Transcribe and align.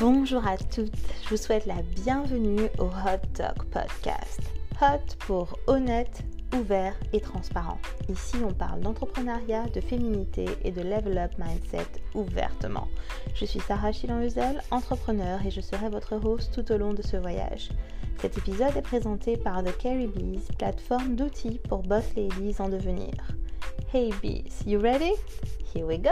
Bonjour 0.00 0.46
à 0.46 0.56
toutes, 0.56 0.96
je 1.22 1.28
vous 1.30 1.36
souhaite 1.36 1.66
la 1.66 1.82
bienvenue 1.82 2.68
au 2.78 2.84
Hot 2.84 3.26
Talk 3.34 3.64
Podcast. 3.66 4.40
Hot 4.80 5.14
pour 5.20 5.58
honnête, 5.66 6.22
ouvert 6.56 6.94
et 7.12 7.20
transparent. 7.20 7.78
Ici, 8.08 8.36
on 8.42 8.52
parle 8.52 8.80
d'entrepreneuriat, 8.80 9.66
de 9.66 9.80
féminité 9.80 10.46
et 10.64 10.70
de 10.70 10.80
level 10.80 11.18
up 11.18 11.32
mindset 11.38 11.86
ouvertement. 12.14 12.88
Je 13.34 13.44
suis 13.44 13.60
Sarah 13.60 13.92
Chilan-Huzel, 13.92 14.62
entrepreneur 14.70 15.44
et 15.46 15.50
je 15.50 15.60
serai 15.60 15.88
votre 15.88 16.16
host 16.16 16.52
tout 16.52 16.72
au 16.72 16.78
long 16.78 16.94
de 16.94 17.02
ce 17.02 17.18
voyage. 17.18 17.68
Cet 18.18 18.38
épisode 18.38 18.76
est 18.76 18.82
présenté 18.82 19.36
par 19.36 19.62
The 19.62 19.76
Carrie 19.76 20.08
Bees, 20.08 20.48
plateforme 20.58 21.16
d'outils 21.16 21.60
pour 21.68 21.82
boss 21.82 22.04
ladies 22.16 22.60
en 22.60 22.68
devenir. 22.68 23.12
Hey 23.92 24.10
bees, 24.22 24.64
you 24.66 24.80
ready? 24.80 25.12
Here 25.74 25.86
we 25.86 25.98
go! 25.98 26.10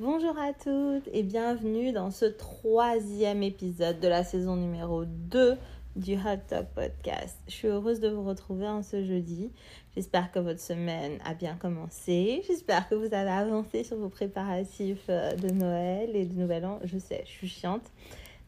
Bonjour 0.00 0.36
à 0.36 0.52
toutes 0.52 1.08
et 1.12 1.22
bienvenue 1.22 1.92
dans 1.92 2.10
ce 2.10 2.24
troisième 2.24 3.44
épisode 3.44 4.00
de 4.00 4.08
la 4.08 4.24
saison 4.24 4.56
numéro 4.56 5.04
2 5.04 5.56
du 5.94 6.14
Hot 6.14 6.40
Talk 6.48 6.66
Podcast. 6.74 7.38
Je 7.46 7.52
suis 7.52 7.68
heureuse 7.68 8.00
de 8.00 8.08
vous 8.08 8.24
retrouver 8.24 8.66
en 8.66 8.82
ce 8.82 9.04
jeudi. 9.04 9.52
J'espère 9.94 10.32
que 10.32 10.40
votre 10.40 10.58
semaine 10.58 11.20
a 11.24 11.34
bien 11.34 11.54
commencé. 11.54 12.42
J'espère 12.48 12.88
que 12.88 12.96
vous 12.96 13.14
avez 13.14 13.30
avancé 13.30 13.84
sur 13.84 13.96
vos 13.96 14.08
préparatifs 14.08 15.06
euh, 15.10 15.32
de 15.36 15.50
Noël 15.50 16.16
et 16.16 16.26
de 16.26 16.34
Nouvel 16.34 16.66
An. 16.66 16.80
Je 16.82 16.98
sais, 16.98 17.22
je 17.24 17.30
suis 17.30 17.48
chiante, 17.48 17.92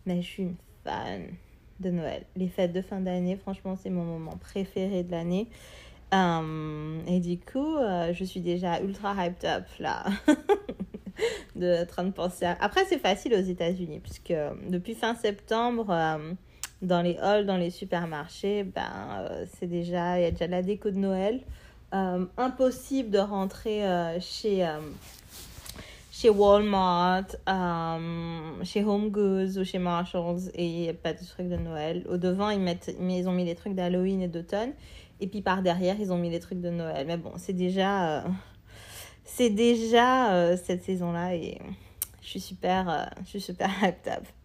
mais 0.04 0.22
je 0.22 0.26
suis 0.26 0.42
une 0.42 0.56
fan 0.82 1.28
de 1.78 1.90
Noël. 1.90 2.24
Les 2.34 2.48
fêtes 2.48 2.72
de 2.72 2.82
fin 2.82 2.98
d'année, 2.98 3.36
franchement, 3.36 3.76
c'est 3.76 3.90
mon 3.90 4.04
moment 4.04 4.36
préféré 4.36 5.04
de 5.04 5.12
l'année. 5.12 5.46
Euh, 6.12 7.00
et 7.06 7.20
du 7.20 7.38
coup, 7.38 7.76
euh, 7.76 8.12
je 8.12 8.24
suis 8.24 8.40
déjà 8.40 8.80
ultra 8.80 9.14
hyped 9.14 9.44
up 9.44 9.66
là. 9.78 10.06
de 11.56 11.84
train 11.84 12.04
de 12.04 12.10
penser 12.10 12.44
à... 12.44 12.56
Après, 12.60 12.84
c'est 12.88 12.98
facile 12.98 13.34
aux 13.34 13.40
États-Unis, 13.42 14.00
puisque 14.00 14.34
depuis 14.68 14.94
fin 14.94 15.14
septembre, 15.14 15.86
euh, 15.90 16.32
dans 16.82 17.02
les 17.02 17.16
halls, 17.18 17.46
dans 17.46 17.56
les 17.56 17.70
supermarchés, 17.70 18.64
ben, 18.64 18.82
euh, 19.18 19.44
c'est 19.58 19.66
déjà, 19.66 20.18
il 20.18 20.22
y 20.22 20.26
a 20.26 20.30
déjà 20.30 20.46
la 20.46 20.62
déco 20.62 20.90
de 20.90 20.96
Noël. 20.96 21.40
Euh, 21.94 22.26
impossible 22.36 23.10
de 23.10 23.18
rentrer 23.18 23.82
chez, 24.20 24.68
chez 26.10 26.30
Walmart, 26.30 27.26
chez 28.64 28.84
Home 28.84 29.10
Goods 29.10 29.58
ou 29.58 29.64
chez 29.64 29.78
Marshalls 29.78 30.50
et 30.54 30.66
il 30.66 30.80
n'y 30.80 30.88
a 30.88 30.94
pas 30.94 31.12
de 31.12 31.24
trucs 31.24 31.48
de 31.48 31.56
Noël. 31.56 32.04
Au 32.10 32.16
devant, 32.16 32.50
ils, 32.50 32.60
mettent, 32.60 32.94
ils 33.00 33.28
ont 33.28 33.32
mis 33.32 33.44
les 33.44 33.54
trucs 33.54 33.74
d'Halloween 33.74 34.20
et 34.20 34.28
d'automne. 34.28 34.72
Et 35.20 35.28
puis 35.28 35.40
par 35.42 35.62
derrière, 35.62 35.96
ils 35.98 36.12
ont 36.12 36.18
mis 36.18 36.28
les 36.28 36.40
trucs 36.40 36.60
de 36.60 36.70
Noël. 36.70 37.06
Mais 37.06 37.16
bon, 37.16 37.32
c'est 37.36 37.54
déjà 37.54 38.24
c'est 39.26 39.50
déjà 39.50 40.32
euh, 40.32 40.56
cette 40.56 40.84
saison-là 40.84 41.34
et 41.34 41.58
je 42.22 42.28
suis 42.28 42.40
super, 42.40 42.88
euh, 42.88 43.04
je 43.24 43.30
suis 43.30 43.40
super 43.40 43.70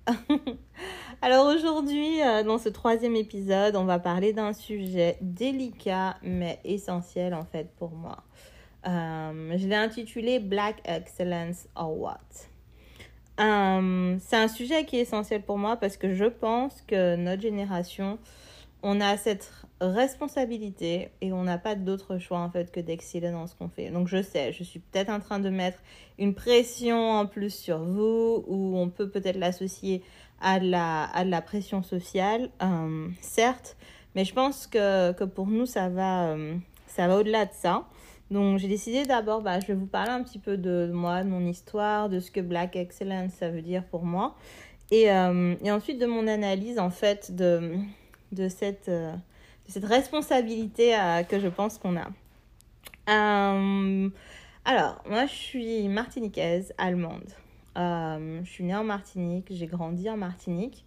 Alors 1.22 1.46
aujourd'hui, 1.46 2.22
euh, 2.24 2.44
dans 2.44 2.58
ce 2.58 2.68
troisième 2.68 3.16
épisode, 3.16 3.76
on 3.76 3.86
va 3.86 4.00
parler 4.00 4.34
d'un 4.34 4.54
sujet 4.54 5.18
délicat 5.22 6.18
mais 6.24 6.60
essentiel 6.66 7.34
en 7.36 7.46
fait 7.46 7.70
pour 7.78 7.92
moi. 7.92 8.24
je 8.84 9.68
l'ai 9.68 9.76
intitulé 9.76 10.40
Black 10.40 10.82
Excellence 10.84 11.68
or 11.76 11.98
What? 11.98 12.18
c'est 13.38 14.36
un 14.36 14.48
sujet 14.48 14.86
qui 14.86 14.98
est 14.98 15.02
essentiel 15.02 15.42
pour 15.42 15.58
moi 15.58 15.76
parce 15.78 15.98
que 15.98 16.14
je 16.14 16.26
pense 16.26 16.84
que 16.84 17.16
notre 17.16 17.42
génération, 17.42 18.20
on 18.84 19.00
a 19.02 19.18
cette 19.18 19.52
responsabilité 19.80 21.10
et 21.22 21.34
on 21.34 21.44
n'a 21.44 21.58
pas 21.58 21.76
d'autre 21.76 22.18
choix 22.20 22.40
en 22.40 22.50
fait 22.50 22.72
que 22.72 22.80
d'exceller 22.80 23.32
dans 23.32 23.48
ce 23.48 23.56
qu'on 23.56 23.70
fait. 23.70 23.90
Donc 23.90 24.08
je 24.08 24.22
sais, 24.22 24.54
je 24.54 24.64
suis 24.64 24.80
peut-être 24.80 25.10
en 25.10 25.20
train 25.20 25.40
de 25.40 25.50
mettre 25.50 25.80
une 26.20 26.34
pression 26.34 27.12
en 27.12 27.26
plus 27.26 27.54
sur 27.54 27.80
vous 27.80 28.44
ou 28.48 28.78
on 28.78 28.90
peut 28.90 29.10
peut-être 29.10 29.38
l'associer 29.38 30.04
à 30.40 30.60
la, 30.60 31.42
pression 31.42 31.84
sociale, 31.84 32.50
euh, 32.64 33.08
certes, 33.22 33.78
mais 34.16 34.26
je 34.26 34.34
pense 34.34 34.68
que, 34.68 35.12
pour 35.26 35.48
nous 35.48 35.66
ça 35.66 35.90
va, 35.90 36.30
euh, 36.30 36.56
ça 36.88 37.08
va 37.08 37.18
au-delà 37.18 37.46
de 37.46 37.54
ça. 37.54 37.86
Donc 38.30 38.60
j'ai 38.60 38.68
décidé 38.68 39.06
d'abord, 39.06 39.42
bah, 39.42 39.60
je 39.60 39.68
vais 39.68 39.74
vous 39.74 39.88
parler 39.88 40.12
un 40.12 40.24
petit 40.24 40.40
peu 40.40 40.58
de 40.58 40.90
moi, 40.94 41.24
de 41.24 41.30
mon 41.30 41.46
histoire, 41.46 42.10
de 42.10 42.20
ce 42.20 42.32
que 42.32 42.40
Black 42.40 42.76
Excellence 42.76 43.34
ça 43.34 43.50
veut 43.50 43.62
dire 43.62 43.84
pour 43.86 44.04
moi. 44.04 44.36
Et, 44.92 45.12
euh, 45.12 45.56
et 45.64 45.72
ensuite 45.72 46.00
de 46.00 46.06
mon 46.06 46.28
analyse 46.28 46.78
en 46.80 46.90
fait 46.90 47.36
de, 47.36 47.78
de 48.32 48.48
cette 48.48 48.90
cette 49.72 49.86
responsabilité 49.86 50.96
euh, 50.96 51.24
que 51.24 51.40
je 51.40 51.48
pense 51.48 51.78
qu'on 51.78 51.96
a. 51.98 52.08
Euh, 53.10 54.10
alors, 54.66 55.02
moi, 55.10 55.26
je 55.26 55.34
suis 55.34 55.88
martiniquaise, 55.88 56.74
allemande. 56.78 57.32
Euh, 57.78 58.42
je 58.44 58.50
suis 58.50 58.64
née 58.66 58.76
en 58.76 58.84
Martinique, 58.84 59.48
j'ai 59.50 59.68
grandi 59.68 60.10
en 60.10 60.18
Martinique. 60.18 60.86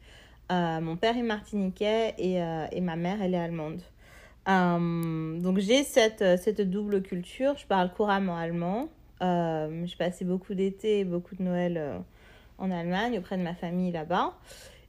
mon 0.50 0.96
père 0.96 1.16
est 1.16 1.22
martiniquais 1.22 2.14
et, 2.18 2.34
et, 2.76 2.80
ma 2.80 2.96
mère, 2.96 3.22
elle 3.22 3.34
est 3.34 3.38
allemande. 3.38 3.80
donc, 4.46 5.58
j'ai 5.58 5.82
cette, 5.82 6.38
cette 6.40 6.60
double 6.60 7.02
culture. 7.02 7.56
Je 7.56 7.66
parle 7.66 7.90
couramment 7.90 8.36
allemand. 8.36 8.88
j'ai 9.20 9.96
passé 9.96 10.26
beaucoup 10.26 10.54
d'été 10.54 11.00
et 11.00 11.04
beaucoup 11.04 11.34
de 11.34 11.42
Noël 11.42 12.02
en 12.58 12.70
Allemagne 12.70 13.18
auprès 13.18 13.38
de 13.38 13.42
ma 13.42 13.54
famille 13.54 13.90
là-bas. 13.90 14.34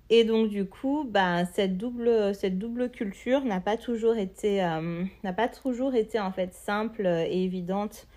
Et 0.09 0.23
donc 0.23 0.49
du 0.49 0.65
coup, 0.65 1.05
bah, 1.09 1.45
cette, 1.45 1.77
double, 1.77 2.35
cette 2.35 2.59
double 2.59 2.89
culture 2.89 3.43
n'a 3.43 3.59
pas 3.59 3.77
toujours 3.77 4.15
été, 4.17 4.63
euh, 4.63 5.03
n'a 5.23 5.33
pas 5.33 5.47
toujours 5.47 5.95
été 5.95 6.19
en 6.19 6.31
fait 6.31 6.53
simple 6.53 7.07
et 7.07 7.43
évidente 7.43 8.07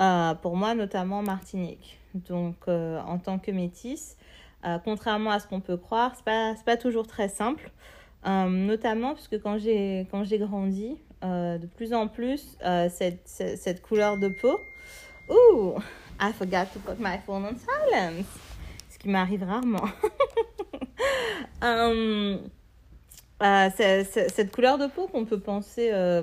euh, 0.00 0.34
pour 0.34 0.56
moi, 0.56 0.74
notamment 0.74 1.18
en 1.18 1.22
Martinique. 1.22 1.98
Donc 2.14 2.56
euh, 2.68 3.00
en 3.00 3.18
tant 3.18 3.38
que 3.38 3.50
métisse, 3.50 4.16
contrairement 4.84 5.30
à 5.30 5.38
ce 5.38 5.46
qu'on 5.46 5.60
peut 5.60 5.76
croire, 5.76 6.12
c'est 6.16 6.24
pas, 6.24 6.54
pas 6.66 6.76
toujours 6.76 7.06
très 7.06 7.28
simple. 7.28 7.70
notamment 8.26 9.14
puisque 9.14 9.40
quand 9.40 9.56
j'ai, 9.58 10.06
quand 10.10 10.24
j'ai 10.24 10.38
grandi, 10.38 10.98
de 11.22 11.66
plus 11.76 11.94
en 11.94 12.08
plus, 12.08 12.58
cette, 12.90 13.22
cette, 13.24 13.58
cette, 13.58 13.82
couleur 13.82 14.18
de 14.18 14.28
peau... 14.28 14.60
Ouh, 15.30 15.74
I 16.18 16.32
forgot 16.32 16.72
to 16.72 16.80
put 16.80 16.98
my 16.98 17.18
phone 17.26 17.44
on 17.44 17.56
silence. 17.56 18.47
Ce 18.98 19.02
qui 19.02 19.08
m'arrive 19.10 19.44
rarement. 19.44 19.84
Euh, 21.64 22.36
euh, 23.42 23.68
cette 23.78 24.52
couleur 24.52 24.78
de 24.78 24.86
peau 24.86 25.08
qu'on 25.08 25.24
peut 25.24 25.40
penser, 25.40 25.90
euh, 25.92 26.22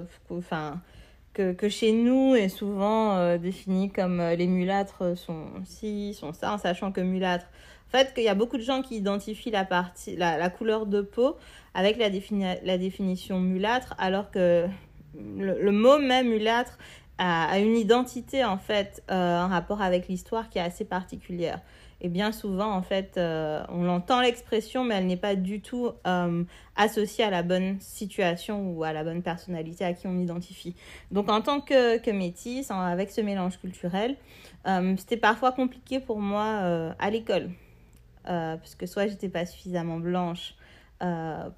que, 1.34 1.52
que, 1.52 1.68
chez 1.68 1.92
nous 1.92 2.36
est 2.36 2.50
souvent 2.50 3.38
définie 3.38 3.90
comme 3.90 4.22
les 4.22 4.48
mulâtres 4.48 5.18
sont 5.18 5.48
ci, 5.66 6.14
sont 6.14 6.32
ça, 6.32 6.54
en 6.54 6.58
sachant 6.58 6.94
que 6.94 7.02
mulâtre. 7.02 7.48
En 7.88 7.98
fait, 7.98 8.14
qu'il 8.14 8.24
y 8.24 8.30
a 8.30 8.36
beaucoup 8.36 8.58
de 8.58 8.64
gens 8.64 8.82
qui 8.82 8.96
identifient 8.96 9.52
la, 9.52 9.66
partie, 9.66 10.16
la, 10.16 10.50
couleur 10.50 10.86
de 10.86 11.02
peau 11.02 11.36
avec 11.74 11.98
la, 11.98 12.10
défini 12.10 12.46
la 12.64 12.78
définition 12.78 13.40
mulâtre, 13.40 13.94
alors 13.98 14.32
que 14.32 14.68
le, 15.38 15.62
le 15.62 15.72
mot 15.72 16.00
même 16.00 16.30
mulâtre 16.30 16.78
a, 17.18 17.50
a, 17.50 17.60
une 17.60 17.76
identité 17.76 18.46
en 18.46 18.58
fait 18.58 19.04
en 19.10 19.50
rapport 19.50 19.82
avec 19.82 20.08
l'histoire 20.08 20.50
qui 20.50 20.60
est 20.60 20.64
assez 20.64 20.86
particulière. 20.86 21.60
Et 22.02 22.10
bien 22.10 22.32
souvent, 22.32 22.72
en 22.72 22.82
fait, 22.82 23.14
euh, 23.18 23.64
on 23.70 23.84
l'entend 23.84 24.22
l'expression, 24.22 24.84
mais 24.84 24.96
elle 24.96 25.08
n'est 25.08 25.18
pas 25.18 25.36
du 25.36 25.62
tout 25.62 25.92
euh, 26.06 26.44
associée 26.76 27.24
à 27.24 27.30
la 27.30 27.42
bonne 27.42 27.80
situation 27.80 28.70
ou 28.72 28.84
à 28.84 28.92
la 28.92 29.04
bonne 29.04 29.22
personnalité 29.22 29.86
à 29.86 29.94
qui 29.94 30.06
on 30.08 30.20
identifie. 30.20 30.76
Donc, 31.12 31.30
en 31.30 31.42
tant 31.42 31.62
que, 31.62 31.98
que 31.98 32.12
métisse, 32.12 32.70
avec 32.70 33.12
ce 33.12 33.22
mélange 33.22 33.60
culturel, 33.60 34.18
euh, 34.68 34.96
c'était 34.98 35.18
parfois 35.18 35.54
compliqué 35.54 36.00
pour 36.00 36.20
moi 36.20 36.94
à 37.00 37.10
l'école. 37.10 37.50
parce 38.24 38.76
que 38.76 38.86
soit 38.86 39.08
j'étais 39.08 39.30
pas 39.30 39.46
suffisamment 39.46 40.00
blanche 40.00 40.56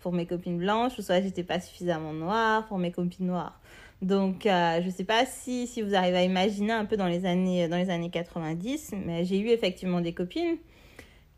pour 0.01 0.11
mes 0.11 0.25
copines 0.25 0.57
blanches, 0.57 0.99
ou 0.99 1.01
soit 1.01 1.21
j'étais 1.21 1.43
pas 1.43 1.59
suffisamment 1.59 2.13
noire 2.13 2.67
pour 2.67 2.77
mes 2.77 2.91
copines 2.91 3.27
noires. 3.27 3.59
Donc, 4.01 4.45
euh, 4.45 4.79
je 4.81 4.85
ne 4.85 4.91
sais 4.91 5.03
pas 5.03 5.25
si, 5.25 5.65
si 5.65 5.81
vous 5.81 5.95
arrivez 5.95 6.17
à 6.17 6.23
imaginer 6.23 6.73
un 6.73 6.85
peu 6.85 6.97
dans 6.97 7.07
les 7.07 7.25
années, 7.25 7.67
dans 7.67 7.77
les 7.77 7.89
années 7.89 8.11
90, 8.11 8.93
mais 9.05 9.25
j'ai 9.25 9.39
eu 9.39 9.47
effectivement 9.47 10.01
des 10.01 10.13
copines 10.13 10.57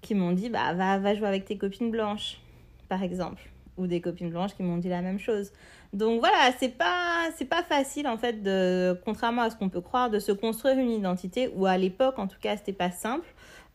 qui 0.02 0.16
m'ont 0.16 0.32
dit 0.32 0.50
bah, 0.50 0.74
va, 0.74 1.16
jouer 1.16 1.28
avec 1.28 1.46
tes 1.46 1.58
copines 1.58 1.92
blanches, 1.92 2.42
par 2.90 3.04
exemple. 3.04 3.42
Ou 3.78 3.88
des 3.88 4.02
copines 4.02 4.30
blanches 4.30 4.56
qui 4.56 4.64
m'ont 4.64 4.78
dit 4.78 4.90
la 4.90 5.02
même 5.02 5.20
chose. 5.20 5.54
Donc 5.94 6.20
voilà, 6.20 6.52
c'est 6.60 6.78
pas 6.78 7.30
c'est 7.38 7.46
pas 7.46 7.64
facile 7.64 8.08
en 8.08 8.18
fait 8.18 8.44
de 8.44 9.00
contrairement 9.06 9.44
à 9.44 9.50
ce 9.50 9.56
qu'on 9.56 9.70
peut 9.70 9.82
croire 9.82 10.10
de 10.10 10.20
se 10.20 10.34
construire 10.34 10.78
une 10.78 10.92
identité 10.92 11.50
ou 11.56 11.66
à 11.66 11.78
l'époque 11.78 12.20
en 12.20 12.28
tout 12.28 12.38
cas 12.40 12.58
c'était 12.58 12.74
pas 12.74 12.92
simple 12.92 13.26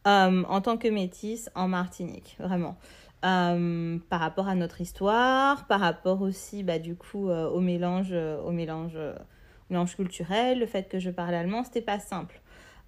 euh, 0.06 0.44
en 0.46 0.60
tant 0.60 0.76
que 0.76 0.88
métisse 0.88 1.50
en 1.54 1.69
Martinique 1.69 2.37
vraiment. 2.38 2.76
Euh, 3.25 3.99
par 4.11 4.21
rapport 4.21 4.49
à 4.49 4.55
notre 4.55 4.82
histoire, 4.82 5.67
par 5.67 5.81
rapport 5.81 6.21
aussi 6.21 6.62
bah, 6.62 6.79
du 6.79 6.94
coup 6.94 7.31
euh, 7.31 7.49
au 7.49 7.61
mélange, 7.61 8.11
euh, 8.12 8.38
au 8.43 8.50
mélange, 8.50 8.99
mélange 9.71 9.97
culturel, 9.97 10.59
le 10.59 10.67
fait 10.67 10.91
que 10.91 10.99
je 10.99 11.11
parle 11.11 11.35
allemand, 11.35 11.65
c'était 11.65 11.81
pas 11.81 11.99
simple. 11.99 12.43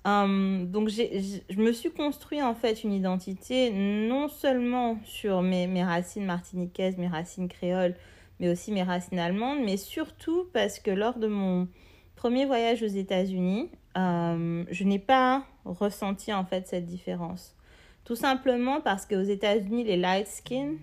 donc 0.05 0.91
je 0.91 1.56
me 1.59 1.73
suis 1.73 1.91
construit 1.91 2.43
en 2.43 2.55
fait 2.55 2.85
une 2.85 2.93
identité 2.93 3.71
non 3.73 4.29
seulement 4.29 4.99
sur 5.05 5.41
mes, 5.41 5.67
mes 5.67 5.85
racines 5.85 6.27
martiniquaises, 6.27 6.99
mes 6.99 7.09
racines 7.09 7.49
créoles, 7.49 7.94
mais 8.38 8.50
aussi 8.50 8.73
mes 8.73 8.83
racines 8.83 9.19
allemandes, 9.19 9.61
mais 9.65 9.79
surtout 9.79 10.47
parce 10.53 10.79
que 10.81 10.91
lors 10.91 11.19
de 11.19 11.29
mon, 11.29 11.67
premier 12.15 12.44
voyage 12.44 12.83
aux 12.83 12.87
États-Unis, 12.87 13.71
je 13.94 14.85
n'ai 14.85 14.99
pas 14.99 15.44
ressenti 15.65 16.31
en 16.35 16.44
fait 16.44 16.69
cette 16.69 16.85
différence. 16.85 17.56
Tout 18.06 18.14
simplement 18.14 18.81
parce 18.81 19.05
qu'aux 19.05 19.23
États-Unis, 19.23 19.82
les 19.82 19.97
light 19.97 20.29
skin, 20.29 20.75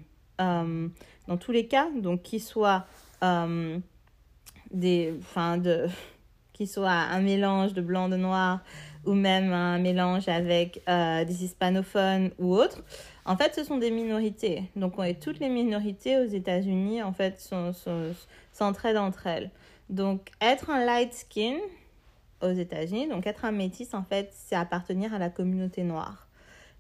euh, 0.42 0.90
dans 1.28 1.38
tous 1.38 1.54
les 1.54 1.68
cas, 1.68 1.88
donc 1.96 2.22
qu'ils 2.22 2.42
soient 2.42 2.86
euh, 3.24 3.80
des, 4.72 5.14
enfin 5.22 5.58
de, 5.58 5.88
qu'ils 6.54 6.68
soient 6.68 6.92
un 6.92 7.22
mélange 7.22 7.74
de 7.74 7.80
blanc 7.82 8.10
de 8.10 8.18
noir 8.18 8.60
ou 9.06 9.14
même 9.14 9.54
un 9.54 9.80
mélange 9.80 10.28
avec 10.28 10.82
des 10.88 11.44
hispanophones 11.44 12.32
ou 12.40 12.56
autres, 12.56 12.84
en 13.26 13.38
fait, 13.38 13.56
ce 13.56 13.64
sont 13.64 13.78
des 13.78 13.92
minorités. 13.92 14.64
Donc, 14.76 14.96
toutes 15.22 15.40
les 15.40 15.50
minorités 15.50 16.18
aux 16.20 16.28
États-Unis, 16.28 17.04
en 17.04 17.12
fait, 17.12 17.54
s'entraident 18.52 18.98
entre 18.98 19.28
elles. 19.28 19.50
Donc, 19.90 20.30
être 20.42 20.70
un 20.70 20.86
light 20.86 21.14
skin 21.14 21.58
aux 22.42 22.52
États-Unis, 22.52 23.08
donc 23.08 23.28
être 23.28 23.46
un 23.46 23.52
métis, 23.52 23.94
en 23.94 24.04
fait, 24.04 24.30
c'est 24.34 24.56
appartenir 24.56 25.14
à 25.14 25.20
la 25.20 25.30
communauté 25.30 25.84
noire. 25.84 26.23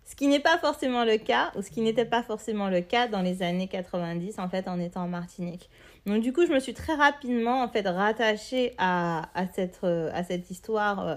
Ce 0.06 0.16
qui 0.16 0.28
n'est 0.28 0.40
pas 0.40 0.58
forcément 0.58 1.06
le 1.06 1.18
cas, 1.18 1.52
ou 1.56 1.62
ce 1.62 1.70
qui 1.72 1.82
n'était 1.82 2.06
pas 2.06 2.24
forcément 2.24 2.70
le 2.70 2.82
cas 2.82 3.08
dans 3.08 3.22
les 3.22 3.42
années 3.42 3.68
90, 3.68 4.38
en 4.38 4.50
fait, 4.50 4.68
en 4.68 4.80
étant 4.80 5.04
en 5.04 5.08
Martinique. 5.08 5.70
Donc, 6.06 6.22
du 6.22 6.34
coup, 6.34 6.46
je 6.46 6.52
me 6.52 6.60
suis 6.60 6.74
très 6.74 6.94
rapidement, 6.94 7.64
en 7.64 7.70
fait, 7.70 7.88
rattachée 7.88 8.74
à, 8.78 9.30
à, 9.34 9.48
cette, 9.48 9.80
à 9.84 10.24
cette 10.24 10.52
histoire 10.52 11.08
euh, 11.08 11.16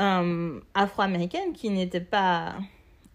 euh, 0.00 0.60
afro-américaine 0.74 1.52
qui 1.52 1.70
n'était 1.70 2.00
pas 2.00 2.54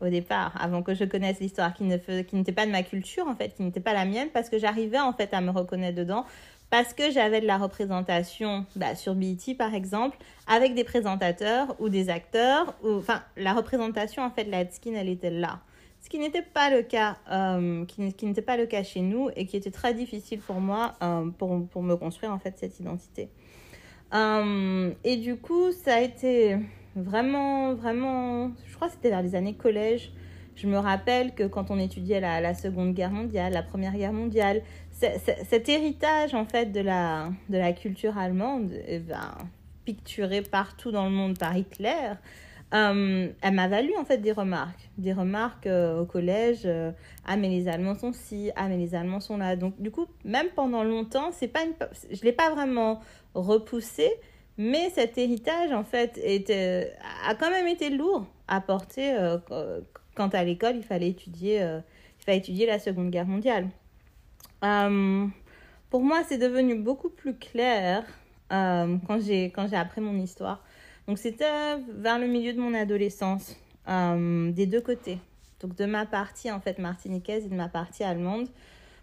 au 0.02 0.08
départ, 0.08 0.54
avant 0.62 0.82
que 0.82 0.94
je 0.94 1.04
connaisse 1.04 1.40
l'histoire, 1.40 1.74
qui 1.74 1.84
n'était 1.84 2.52
pas 2.52 2.66
de 2.66 2.72
ma 2.72 2.84
culture, 2.84 3.28
en 3.28 3.36
fait, 3.36 3.56
qui 3.56 3.64
n'était 3.64 3.82
pas 3.82 3.94
la 3.94 4.06
mienne, 4.06 4.30
parce 4.34 4.50
que 4.50 4.58
j'arrivais, 4.58 5.00
en 5.00 5.14
fait, 5.14 5.34
à 5.34 5.42
me 5.42 5.52
reconnaître 5.52 5.98
dedans, 5.98 6.26
parce 6.70 6.94
que 6.94 7.12
j'avais 7.12 7.42
de 7.42 7.48
la 7.48 7.58
représentation 7.58 8.66
bah, 8.76 8.96
sur 8.96 9.16
BET 9.16 9.56
par 9.58 9.74
exemple, 9.74 10.18
avec 10.48 10.76
des 10.76 10.84
présentateurs 10.84 11.76
ou 11.80 11.90
des 11.90 12.10
acteurs. 12.10 12.76
Enfin, 12.84 13.24
la 13.38 13.54
représentation 13.54 14.24
en 14.24 14.30
fait 14.30 14.46
la 14.46 14.70
skin 14.70 14.94
elle 14.96 15.10
était 15.10 15.32
là. 15.32 15.62
Ce 16.02 16.10
qui 16.10 16.18
n'était 16.18 16.42
pas 16.42 16.70
le 16.70 16.82
cas, 16.82 17.18
euh, 17.30 17.86
qui, 17.86 18.26
n'était 18.26 18.42
pas 18.42 18.56
le 18.56 18.66
cas 18.66 18.84
chez 18.84 19.02
nous 19.02 19.30
et 19.36 19.46
qui 19.46 19.58
était 19.58 19.72
très 19.72 19.94
difficile 19.94 20.40
pour 20.40 20.62
moi 20.62 20.96
euh, 21.04 21.30
pour, 21.38 21.68
pour, 21.68 21.84
me 21.84 21.96
construire 21.98 22.32
en 22.32 22.40
fait 22.40 22.58
cette 22.58 22.80
identité. 22.80 23.30
Euh, 24.14 24.92
et 25.04 25.18
du 25.18 25.36
coup, 25.36 25.72
ça 25.72 25.96
a 25.96 26.00
été 26.00 26.58
vraiment, 26.96 27.74
vraiment, 27.74 28.52
je 28.66 28.76
crois 28.76 28.88
que 28.88 28.94
c'était 28.94 29.10
vers 29.10 29.22
les 29.22 29.36
années 29.36 29.56
collège. 29.56 30.14
Je 30.56 30.68
me 30.68 30.78
rappelle 30.78 31.36
que 31.36 31.44
quand 31.44 31.70
on 31.70 31.80
étudiait 31.80 32.20
la 32.20 32.54
Seconde 32.54 32.94
Guerre 32.94 33.12
mondiale, 33.12 33.54
la 33.54 33.64
Première 33.64 33.94
Guerre 33.94 34.14
mondiale, 34.14 34.62
cet 35.00 35.70
héritage 35.70 36.34
en 36.34 36.46
fait 36.46 36.72
de 36.72 36.82
la, 36.82 37.30
de 37.50 37.58
la 37.58 37.74
culture 37.74 38.18
allemande, 38.18 38.72
eh 38.88 39.00
ben, 39.00 39.38
picturé 39.86 40.42
partout 40.42 40.92
dans 40.92 41.06
le 41.06 41.12
monde 41.12 41.38
par 41.38 41.56
Hitler, 41.56 42.14
euh, 42.74 43.30
elle 43.42 43.54
m'a 43.54 43.68
valu 43.68 43.94
en 43.98 44.06
fait 44.06 44.20
des 44.20 44.32
remarques, 44.32 44.90
des 44.98 45.14
remarques 45.14 45.66
euh, 45.66 46.02
au 46.02 46.06
collège. 46.06 46.62
Euh, 46.66 46.92
ah 47.26 47.36
mais 47.36 47.50
les 47.50 47.68
Allemands 47.68 47.96
sont 47.96 48.14
ci, 48.14 48.52
ah 48.56 48.68
mais 48.68 48.78
les 48.78 48.94
Allemands 48.94 49.20
sont 49.20 49.38
là. 49.38 49.56
Donc 49.56 49.82
du 49.82 49.90
coup, 49.90 50.06
même 50.24 50.48
pendant 50.56 50.84
longtemps, 50.84 51.32
c'est 51.32 51.48
pas 51.48 51.64
une, 51.64 51.74
je 52.12 52.22
l'ai 52.24 52.32
pas 52.32 52.52
vraiment 52.52 53.02
repoussé, 53.34 54.12
mais 54.58 54.90
cet 54.92 55.18
héritage 55.18 55.72
en 55.72 55.84
fait 55.84 56.20
était, 56.24 56.94
a 57.28 57.34
quand 57.36 57.50
même 57.50 57.68
été 57.68 57.90
lourd 57.90 58.28
à 58.48 58.62
porter 58.62 59.16
quand 60.16 60.36
à 60.36 60.44
l'école 60.44 60.76
il 60.76 60.84
fallait 60.84 61.10
étudier, 61.10 61.58
il 61.60 62.24
fallait 62.24 62.40
étudier 62.40 62.66
la 62.66 62.80
Seconde 62.80 63.10
Guerre 63.10 63.28
mondiale. 63.28 63.68
Euh, 64.64 65.28
pour 65.90 66.02
moi, 66.02 66.22
c'est 66.28 66.38
devenu 66.38 66.76
beaucoup 66.76 67.10
plus 67.10 67.36
clair 67.36 68.04
euh, 68.52 68.98
quand 69.08 69.20
j'ai 69.20 69.52
appris 69.74 70.02
mon 70.02 70.18
histoire. 70.20 70.64
Donc 71.08 71.18
c'était 71.18 71.78
vers 71.98 72.20
le 72.20 72.28
milieu 72.28 72.54
de 72.54 72.60
mon 72.60 72.74
adolescence, 72.74 73.56
euh, 73.88 74.52
des 74.52 74.66
deux 74.66 74.82
côtés. 74.82 75.18
Donc 75.62 75.76
de 75.76 75.86
ma 75.86 76.06
partie 76.06 76.52
en 76.52 76.60
fait 76.60 76.78
martiniquaise 76.78 77.46
et 77.46 77.50
de 77.50 77.56
ma 77.56 77.68
partie 77.68 78.04
allemande. 78.04 78.48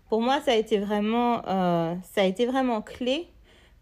Pour 0.08 0.22
moi, 0.22 0.40
ça 0.40 0.52
a 0.52 0.54
été 0.54 0.78
vraiment 0.78 1.42
ça 1.42 2.20
a 2.20 2.24
été 2.24 2.46
vraiment 2.46 2.80
clé 2.80 3.28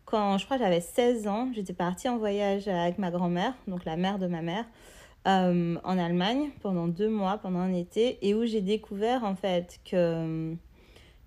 quand 0.06 0.38
je 0.38 0.46
crois 0.46 0.56
j'avais 0.56 0.80
16 0.80 1.28
ans. 1.28 1.50
J'étais 1.54 1.74
partie 1.74 2.08
en 2.08 2.16
voyage 2.16 2.66
avec 2.66 2.98
ma 2.98 3.10
grand-mère, 3.10 3.52
donc 3.68 3.84
la 3.84 3.96
mère 3.96 4.18
de 4.18 4.26
ma 4.26 4.40
mère. 4.40 4.64
en 5.26 5.98
Allemagne 5.98 6.50
pendant 6.62 6.88
deux 6.88 7.10
mois, 7.10 7.36
pendant 7.38 7.58
un 7.58 7.74
été, 7.74 8.18
et 8.26 8.34
où 8.34 8.46
j'ai 8.46 8.62
découvert 8.62 9.22
en 9.24 9.34
fait 9.34 9.80
que 9.84 10.56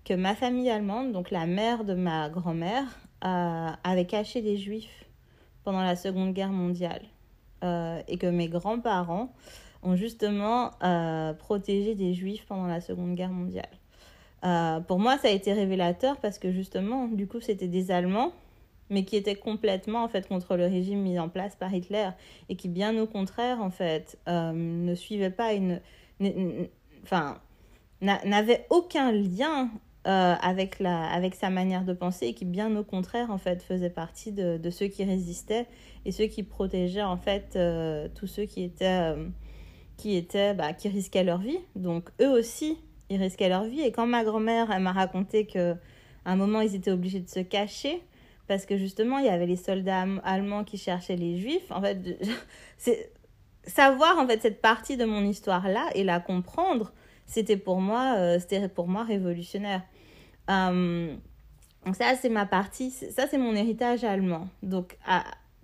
que 0.08 0.14
ma 0.14 0.34
famille 0.34 0.70
allemande, 0.70 1.12
donc 1.12 1.30
la 1.30 1.44
mère 1.44 1.84
de 1.84 1.92
ma 1.92 2.30
grand-mère, 2.30 2.86
euh, 3.26 3.68
avait 3.84 4.06
caché 4.06 4.40
des 4.40 4.56
juifs 4.56 5.04
pendant 5.64 5.82
la 5.82 5.96
Seconde 5.96 6.32
Guerre 6.32 6.48
mondiale. 6.48 7.02
Euh, 7.62 8.00
et 8.08 8.16
que 8.16 8.26
mes 8.26 8.48
grands-parents 8.48 9.34
ont 9.82 9.96
justement 9.96 10.70
euh, 10.82 11.34
protégé 11.34 11.94
des 11.94 12.14
juifs 12.14 12.46
pendant 12.46 12.66
la 12.66 12.80
Seconde 12.80 13.16
Guerre 13.16 13.32
mondiale. 13.32 13.68
pour 14.86 14.98
moi, 14.98 15.18
ça 15.18 15.28
a 15.28 15.30
été 15.30 15.52
révélateur 15.52 16.16
parce 16.18 16.38
que 16.38 16.52
justement, 16.52 17.08
du 17.08 17.26
coup, 17.26 17.40
c'était 17.42 17.68
des 17.68 17.90
Allemands, 17.90 18.32
mais 18.88 19.04
qui 19.04 19.16
étaient 19.16 19.34
complètement 19.34 20.04
en 20.04 20.08
fait 20.08 20.26
contre 20.26 20.56
le 20.56 20.64
régime 20.64 21.02
mis 21.02 21.18
en 21.18 21.28
place 21.28 21.54
par 21.54 21.74
Hitler 21.74 22.08
et 22.48 22.56
qui, 22.56 22.68
bien 22.68 22.96
au 22.98 23.06
contraire, 23.06 23.60
en 23.60 23.70
fait, 23.70 24.16
ne 24.26 24.94
suivaient 24.94 25.28
pas 25.28 25.52
une, 25.52 25.80
enfin, 27.02 27.40
n'avaient 28.00 28.66
aucun 28.70 29.12
lien 29.12 29.68
euh, 30.08 30.34
avec, 30.40 30.78
la, 30.78 31.04
avec 31.04 31.34
sa 31.34 31.50
manière 31.50 31.84
de 31.84 31.92
penser 31.92 32.28
et 32.28 32.32
qui, 32.32 32.46
bien 32.46 32.74
au 32.76 32.82
contraire, 32.82 33.30
en 33.30 33.36
fait, 33.36 33.62
faisait 33.62 33.90
partie 33.90 34.32
de, 34.32 34.70
ceux 34.70 34.86
qui 34.86 35.04
résistaient 35.04 35.66
et 36.06 36.12
ceux 36.12 36.24
qui 36.28 36.44
protégeaient, 36.44 37.02
en 37.02 37.18
fait, 37.18 37.56
euh, 37.56 38.08
tous 38.14 38.26
ceux 38.26 38.46
qui 38.46 38.62
étaient, 38.62 38.86
euh, 38.86 39.28
qui, 39.98 40.16
étaient 40.16 40.54
bah, 40.54 40.72
qui 40.72 40.88
risquaient 40.88 41.24
leur 41.24 41.40
vie. 41.40 41.58
Donc, 41.76 42.08
eux 42.22 42.30
aussi, 42.30 42.78
ils 43.10 43.20
risquaient 43.20 43.50
leur 43.50 43.64
vie. 43.64 43.82
Et 43.82 43.92
quand 43.92 44.06
ma 44.06 44.24
grand-mère, 44.24 44.80
m'a 44.80 44.92
raconté 44.92 45.44
qu'à 45.44 45.76
un 46.24 46.36
moment, 46.36 46.62
ils 46.62 46.74
étaient 46.74 46.90
obligés 46.90 47.20
de 47.20 47.28
se 47.28 47.40
cacher 47.40 48.00
parce 48.46 48.64
que 48.64 48.78
justement, 48.78 49.18
il 49.18 49.26
y 49.26 49.28
avait 49.28 49.44
les 49.44 49.56
soldats 49.56 50.06
allemands 50.24 50.64
qui 50.64 50.78
cherchaient 50.78 51.16
les 51.16 51.36
juifs. 51.36 51.70
En 51.70 51.82
fait, 51.82 51.98
savoir, 53.64 54.18
en 54.18 54.26
fait, 54.26 54.40
cette 54.40 54.62
partie 54.62 54.96
de 54.96 55.04
mon 55.04 55.20
histoire-là 55.20 55.90
et 55.94 56.02
la 56.02 56.18
comprendre, 56.18 56.94
c'était 57.26 57.58
pour 57.58 57.82
moi, 57.82 58.38
c'était 58.38 58.70
pour 58.70 58.88
moi 58.88 59.04
révolutionnaire. 59.04 59.82
Euh, 60.48 61.14
donc 61.84 61.96
ça, 61.96 62.14
c'est 62.20 62.28
ma 62.28 62.46
partie, 62.46 62.90
ça, 62.90 63.26
c'est 63.28 63.38
mon 63.38 63.54
héritage 63.54 64.04
allemand. 64.04 64.48
Donc, 64.62 64.98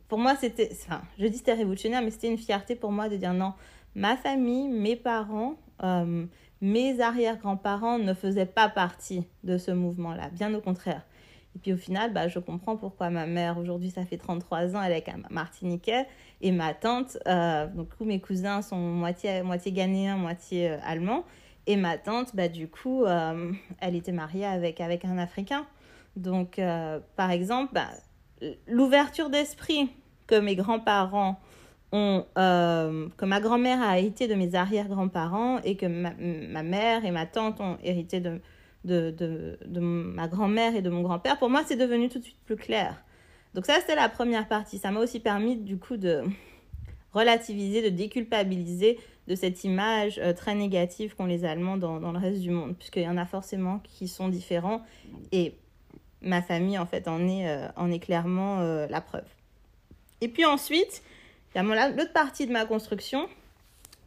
pour 0.09 0.19
moi, 0.19 0.37
c'était, 0.37 0.71
enfin, 0.73 1.03
je 1.19 1.27
dis 1.27 1.39
c'était 1.39 1.55
révolutionnaire, 1.55 2.03
mais 2.03 2.11
c'était 2.11 2.31
une 2.31 2.39
fierté 2.39 2.77
pour 2.77 2.93
moi 2.93 3.09
de 3.09 3.17
dire 3.17 3.35
non, 3.35 3.53
ma 3.95 4.17
famille, 4.17 4.69
mes 4.69 4.97
parents, 4.97 5.55
euh, 5.83 6.27
mes 6.61 7.01
arrière-grands-parents 7.01 7.99
ne 7.99 8.15
faisaient 8.15 8.47
pas 8.47 8.69
partie 8.69 9.27
de 9.43 9.59
ce 9.59 9.71
mouvement-là, 9.71 10.31
bien 10.33 10.55
au 10.55 10.61
contraire. 10.61 11.03
Et 11.57 11.59
puis 11.59 11.73
au 11.73 11.77
final, 11.77 12.13
bah, 12.13 12.29
je 12.29 12.39
comprends 12.39 12.77
pourquoi 12.77 13.11
ma 13.11 13.27
mère, 13.27 13.59
aujourd'hui, 13.59 13.91
ça 13.91 14.05
fait 14.05 14.17
33 14.17 14.77
ans, 14.77 14.83
elle 14.83 14.93
est 14.93 15.05
martiniquais, 15.31 16.07
et 16.41 16.53
ma 16.53 16.75
tante, 16.75 17.19
euh, 17.29 17.67
donc 17.69 17.89
mes 18.01 18.21
cousins 18.21 18.63
sont 18.63 18.77
moitié, 18.79 19.43
moitié 19.43 19.73
ghanéens, 19.73 20.17
moitié 20.17 20.69
allemands, 20.85 21.25
et 21.67 21.77
ma 21.77 21.97
tante, 21.97 22.35
bah, 22.37 22.49
du 22.49 22.69
coup, 22.69 23.05
euh, 23.05 23.53
elle 23.81 23.95
était 23.95 24.13
mariée 24.13 24.45
avec, 24.45 24.81
avec 24.81 25.05
un 25.05 25.19
Africain. 25.19 25.67
Donc, 26.17 26.59
euh, 26.59 27.01
par 27.17 27.31
exemple, 27.31 27.73
bah, 27.73 27.89
l'ouverture 28.67 29.31
d'esprit 29.31 29.91
que 30.27 30.35
mes 30.35 30.57
grands-parents 30.57 31.41
ont, 31.93 32.27
euh, 32.39 33.09
que 33.17 33.25
ma 33.25 33.41
grand-mère 33.41 33.83
a 33.83 33.99
hérité 33.99 34.29
de 34.29 34.35
mes 34.35 34.55
arrière-grands-parents 34.55 35.61
et 35.65 35.77
que 35.77 35.87
ma, 35.87 36.63
mère 36.63 37.05
et 37.05 37.11
ma 37.11 37.27
tante 37.27 37.61
ont 37.61 37.79
hérité 37.83 38.21
de, 38.21 38.41
de, 38.85 39.11
de, 39.11 39.59
de 39.65 39.81
ma 39.81 40.29
grand-mère 40.29 40.77
et 40.77 40.83
de 40.83 40.91
mon 40.91 41.03
grand-père, 41.03 41.39
pour 41.39 41.51
moi, 41.51 41.63
c'est 41.67 41.77
devenu 41.77 42.09
tout 42.09 42.19
de 42.19 42.25
suite 42.25 42.43
plus 42.45 42.57
clair. 42.57 43.03
Donc 43.55 43.67
ça, 43.67 43.75
c'était 43.81 43.95
la 43.95 44.09
première 44.09 44.49
partie. 44.49 44.79
Ça 44.79 44.91
m'a 44.91 45.01
aussi 45.01 45.21
permis, 45.21 45.57
du 45.57 45.79
coup, 45.79 45.97
de 45.97 46.23
relativiser, 47.13 47.83
de 47.83 47.95
déculpabiliser 47.95 48.99
de 49.29 49.35
cette 49.35 49.65
image 49.65 50.19
euh, 50.19 50.33
très 50.33 50.55
négative 50.55 51.15
qu'ont 51.17 51.27
les 51.27 51.45
Allemands 51.45 51.77
dans, 51.77 52.01
dans, 52.01 52.13
le 52.13 52.19
reste 52.19 52.41
du 52.41 52.51
monde, 52.51 52.77
puisqu'il 52.77 53.03
y 53.03 53.09
en 53.09 53.17
a 53.17 53.27
forcément 53.27 53.81
qui 53.85 54.09
sont 54.09 54.29
différents. 54.29 54.83
Et 55.33 55.55
ma 56.21 56.43
famille, 56.43 56.79
en 56.79 56.87
fait, 56.87 57.09
en 57.09 57.27
est, 57.27 57.49
euh, 57.49 57.69
en 57.77 57.91
est 57.91 57.99
clairement 57.99 58.61
euh, 58.61 58.87
la 58.89 59.01
preuve. 59.01 59.25
Et 60.21 60.29
puis 60.29 60.45
ensuite, 60.45 61.03
il 61.55 61.59
y 61.59 61.61
a 61.61 61.91
l'autre 61.91 62.13
partie 62.13 62.47
de 62.47 62.53
ma 62.53 62.65
construction, 62.65 63.29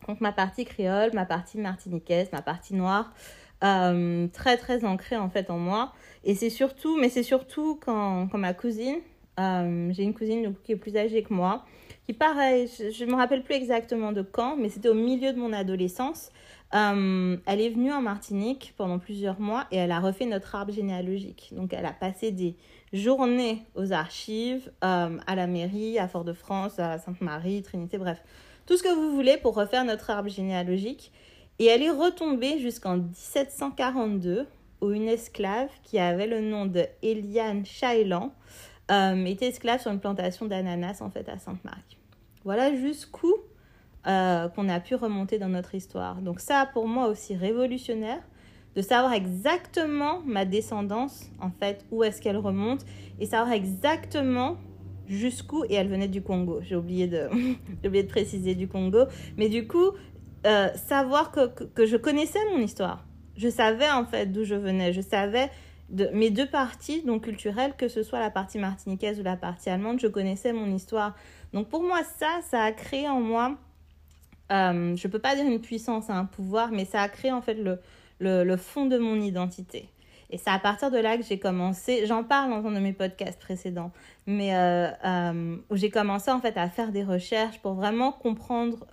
donc 0.07 0.21
ma 0.21 0.31
partie 0.31 0.65
créole, 0.65 1.11
ma 1.13 1.25
partie 1.25 1.57
martiniquaise, 1.57 2.29
ma 2.31 2.41
partie 2.41 2.75
noire, 2.75 3.13
très 3.61 4.57
très 4.57 4.85
ancrée 4.85 5.17
en 5.17 5.29
fait 5.29 5.49
en 5.49 5.57
moi. 5.57 5.93
Et 6.23 6.35
c'est 6.35 6.49
surtout, 6.49 6.97
mais 6.97 7.09
c'est 7.09 7.23
surtout 7.23 7.79
quand, 7.83 8.27
quand 8.27 8.37
ma 8.37 8.53
cousine, 8.53 8.97
j'ai 9.37 10.03
une 10.03 10.13
cousine 10.13 10.55
qui 10.63 10.71
est 10.71 10.75
plus 10.75 10.97
âgée 10.97 11.23
que 11.23 11.33
moi, 11.33 11.63
qui 12.07 12.13
pareil, 12.13 12.69
je 12.69 13.03
ne 13.03 13.11
me 13.11 13.15
rappelle 13.17 13.43
plus 13.43 13.55
exactement 13.55 14.13
de 14.13 14.21
quand, 14.21 14.55
mais 14.55 14.69
c'était 14.69 14.87
au 14.87 14.93
milieu 14.93 15.33
de 15.33 15.37
mon 15.37 15.51
adolescence. 15.51 16.31
Euh, 16.73 17.35
elle 17.45 17.59
est 17.59 17.69
venue 17.69 17.91
en 17.91 18.01
Martinique 18.01 18.73
pendant 18.77 18.97
plusieurs 18.97 19.41
mois 19.41 19.65
et 19.71 19.75
elle 19.75 19.91
a 19.91 19.99
refait 19.99 20.25
notre 20.25 20.55
arbre 20.55 20.71
généalogique. 20.71 21.49
Donc 21.51 21.73
elle 21.73 21.85
a 21.85 21.91
passé 21.91 22.31
des 22.31 22.55
journées 22.93 23.61
aux 23.75 23.91
archives, 23.91 24.71
euh, 24.85 25.17
à 25.27 25.35
la 25.35 25.47
mairie, 25.47 25.99
à 25.99 26.07
Fort-de-France, 26.07 26.79
à 26.79 26.97
Sainte-Marie, 26.97 27.61
Trinité, 27.61 27.97
bref, 27.97 28.23
tout 28.65 28.77
ce 28.77 28.83
que 28.83 28.93
vous 28.93 29.13
voulez 29.13 29.35
pour 29.35 29.55
refaire 29.55 29.83
notre 29.83 30.09
arbre 30.09 30.29
généalogique. 30.29 31.11
Et 31.59 31.65
elle 31.65 31.83
est 31.83 31.91
retombée 31.91 32.59
jusqu'en 32.59 32.95
1742 32.95 34.47
où 34.79 34.91
une 34.91 35.09
esclave 35.09 35.69
qui 35.83 35.99
avait 35.99 36.27
le 36.27 36.39
nom 36.39 36.67
de 36.67 36.85
Eliane 37.01 37.65
Chailan 37.65 38.31
euh, 38.91 39.25
était 39.25 39.47
esclave 39.47 39.81
sur 39.81 39.91
une 39.91 39.99
plantation 39.99 40.45
d'ananas 40.45 41.01
en 41.01 41.09
fait 41.09 41.27
à 41.29 41.37
Sainte-Marie. 41.37 41.97
Voilà 42.43 42.73
jusqu'où 42.75 43.33
euh, 44.07 44.47
qu'on 44.49 44.69
a 44.69 44.79
pu 44.79 44.95
remonter 44.95 45.37
dans 45.37 45.49
notre 45.49 45.75
histoire. 45.75 46.21
Donc 46.21 46.39
ça, 46.39 46.69
pour 46.71 46.87
moi 46.87 47.07
aussi 47.07 47.35
révolutionnaire, 47.35 48.21
de 48.75 48.81
savoir 48.81 49.11
exactement 49.11 50.21
ma 50.25 50.45
descendance, 50.45 51.25
en 51.41 51.49
fait, 51.49 51.83
où 51.91 52.03
est-ce 52.03 52.21
qu'elle 52.21 52.37
remonte, 52.37 52.85
et 53.19 53.25
savoir 53.25 53.51
exactement 53.51 54.57
jusqu'où, 55.07 55.65
et 55.65 55.73
elle 55.73 55.89
venait 55.89 56.07
du 56.07 56.21
Congo, 56.21 56.59
j'ai 56.61 56.75
oublié 56.75 57.07
de, 57.07 57.27
oublié 57.85 58.03
de 58.03 58.07
préciser 58.07 58.55
du 58.55 58.67
Congo, 58.67 59.05
mais 59.35 59.49
du 59.49 59.67
coup, 59.67 59.91
euh, 60.45 60.69
savoir 60.75 61.31
que, 61.31 61.47
que, 61.47 61.85
je 61.85 61.97
connaissais 61.97 62.39
mon 62.53 62.59
histoire. 62.59 63.05
Je 63.35 63.49
savais 63.49 63.89
en 63.89 64.05
fait 64.05 64.27
d'où 64.27 64.43
je 64.43 64.55
venais, 64.55 64.93
je 64.93 65.01
savais 65.01 65.49
mes 65.89 66.29
deux 66.29 66.47
parties, 66.47 67.01
donc 67.03 67.23
culturelles, 67.23 67.73
que 67.77 67.87
ce 67.87 68.03
soit 68.03 68.19
la 68.19 68.29
partie 68.29 68.59
martiniquaise 68.59 69.19
ou 69.19 69.23
la 69.23 69.37
partie 69.37 69.69
allemande, 69.69 69.99
je 69.99 70.07
connaissais 70.07 70.53
mon 70.53 70.73
histoire. 70.73 71.15
Donc 71.53 71.69
pour 71.69 71.81
moi, 71.83 72.01
ça, 72.17 72.39
ça 72.49 72.63
a 72.63 72.71
créé 72.71 73.07
en 73.07 73.21
moi 73.21 73.57
euh, 74.51 74.95
je 74.95 75.07
ne 75.07 75.11
peux 75.11 75.19
pas 75.19 75.35
dire 75.35 75.45
une 75.45 75.59
puissance, 75.59 76.09
un 76.09 76.25
pouvoir, 76.25 76.71
mais 76.71 76.85
ça 76.85 77.01
a 77.01 77.09
créé 77.09 77.31
en 77.31 77.41
fait 77.41 77.55
le, 77.55 77.79
le, 78.19 78.57
fond 78.57 78.85
de 78.85 78.97
mon 78.97 79.15
identité. 79.15 79.89
Et 80.29 80.37
c'est 80.37 80.49
à 80.49 80.59
partir 80.59 80.91
de 80.91 80.97
là 80.97 81.17
que 81.17 81.23
j'ai 81.23 81.39
commencé, 81.39 82.05
j'en 82.05 82.23
parle 82.23 82.49
dans 82.49 82.67
un 82.67 82.71
de 82.71 82.79
mes 82.79 82.93
podcasts 82.93 83.39
précédents, 83.39 83.91
mais 84.25 84.55
euh, 84.55 84.89
euh, 85.05 85.57
où 85.69 85.75
j'ai 85.75 85.89
commencé 85.89 86.31
en 86.31 86.39
fait 86.39 86.57
à 86.57 86.69
faire 86.69 86.91
des 86.91 87.03
recherches 87.03 87.59
pour 87.61 87.73
vraiment 87.73 88.11
comprendre 88.11 88.85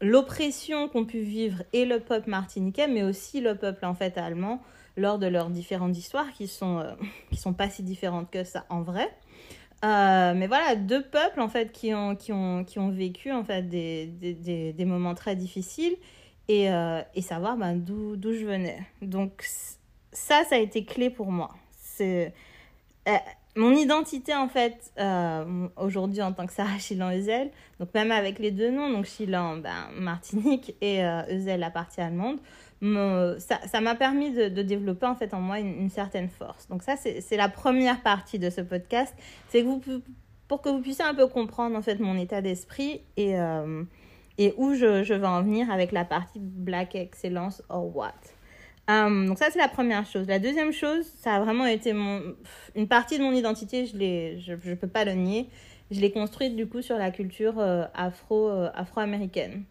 l'oppression 0.00 0.88
qu'ont 0.88 1.04
pu 1.04 1.20
vivre 1.20 1.62
et 1.72 1.84
le 1.84 2.00
peuple 2.00 2.30
martiniquais, 2.30 2.88
mais 2.88 3.02
aussi 3.02 3.40
le 3.40 3.54
peuple 3.54 3.86
en 3.86 3.94
fait 3.94 4.18
allemand 4.18 4.60
lors 4.96 5.18
de 5.18 5.26
leurs 5.26 5.50
différentes 5.50 5.96
histoires 5.96 6.30
qui 6.32 6.48
sont, 6.48 6.84
qui 7.30 7.36
sont 7.36 7.52
pas 7.52 7.68
si 7.68 7.82
différentes 7.82 8.30
que 8.30 8.44
ça 8.44 8.64
en 8.68 8.82
vrai. 8.82 9.10
Euh, 9.84 10.32
mais 10.34 10.46
voilà, 10.46 10.76
deux 10.76 11.02
peuples 11.02 11.40
en 11.40 11.48
fait 11.48 11.70
qui 11.70 11.92
ont, 11.92 12.16
qui 12.16 12.32
ont, 12.32 12.64
qui 12.64 12.78
ont 12.78 12.90
vécu 12.90 13.32
en 13.32 13.44
fait 13.44 13.68
des, 13.68 14.06
des, 14.06 14.72
des, 14.72 14.84
moments 14.86 15.14
très 15.14 15.36
difficiles 15.36 15.96
et, 16.48 16.70
euh, 16.70 17.02
et 17.14 17.20
savoir 17.20 17.58
ben, 17.58 17.74
d'où 17.76 18.16
je 18.22 18.46
venais. 18.46 18.82
Donc 19.02 19.44
ça, 20.12 20.42
ça 20.44 20.54
a 20.54 20.58
été 20.58 20.86
clé 20.86 21.10
pour 21.10 21.30
moi. 21.30 21.50
C'est 21.78 22.32
euh, 23.08 23.12
mon 23.56 23.72
identité 23.72 24.34
en 24.34 24.48
fait 24.48 24.90
aujourd'hui 25.76 26.22
en 26.22 26.32
tant 26.32 26.46
que 26.46 26.54
Sarah 26.54 26.78
Chilan 26.78 27.10
Ezel, 27.10 27.50
donc 27.78 27.92
même 27.92 28.10
avec 28.10 28.38
les 28.38 28.52
deux 28.52 28.70
noms, 28.70 28.90
donc 28.90 29.04
Chilan 29.04 29.58
ben, 29.58 29.90
Martinique 29.96 30.74
et 30.80 31.00
Ezel 31.28 31.60
la 31.60 31.70
partie 31.70 32.00
allemande 32.00 32.38
ça 33.38 33.80
m'a 33.80 33.94
permis 33.94 34.30
de, 34.32 34.62
développer 34.62 35.06
en 35.06 35.14
fait 35.14 35.32
en 35.32 35.40
moi 35.40 35.58
une, 35.60 35.90
certaine 35.90 36.28
force. 36.28 36.68
Donc 36.68 36.82
ça, 36.82 36.96
c'est 36.96 37.36
la 37.36 37.48
première 37.48 38.02
partie 38.02 38.38
de 38.38 38.50
ce 38.50 38.60
podcast. 38.60 39.14
C'est 39.48 39.62
que 39.62 40.02
pour 40.48 40.60
que 40.60 40.68
vous 40.68 40.80
puissiez 40.80 41.04
un 41.04 41.14
peu 41.14 41.26
comprendre 41.26 41.76
en 41.76 41.82
fait 41.82 41.98
mon 41.98 42.16
état 42.16 42.42
d'esprit 42.42 43.00
et, 43.16 43.38
euh, 43.38 43.84
où 44.56 44.74
je, 44.74 45.02
je, 45.02 45.14
vais 45.14 45.26
en 45.26 45.42
venir 45.42 45.70
avec 45.70 45.92
la 45.92 46.04
partie 46.04 46.38
Black 46.40 46.94
Excellence 46.94 47.62
or 47.68 47.96
what. 47.96 48.12
Euh, 48.90 49.26
donc 49.26 49.38
ça, 49.38 49.46
c'est 49.50 49.58
la 49.58 49.68
première 49.68 50.04
chose. 50.04 50.26
La 50.26 50.38
deuxième 50.38 50.72
chose, 50.72 51.06
ça 51.16 51.36
a 51.36 51.40
vraiment 51.40 51.64
été 51.64 51.94
mon, 51.94 52.20
une 52.74 52.88
partie 52.88 53.18
de 53.18 53.22
mon 53.22 53.32
identité, 53.32 53.86
je 53.86 54.52
ne 54.52 54.74
peux 54.74 54.88
pas 54.88 55.04
le 55.04 55.12
nier. 55.12 55.48
Je 55.90 56.00
l'ai 56.00 56.10
construite 56.10 56.56
du 56.56 56.66
coup 56.66 56.82
sur 56.82 56.96
la 56.96 57.10
culture 57.10 57.58
euh, 57.58 57.84
afro, 57.94 58.50
afro-américaine. 58.74 59.64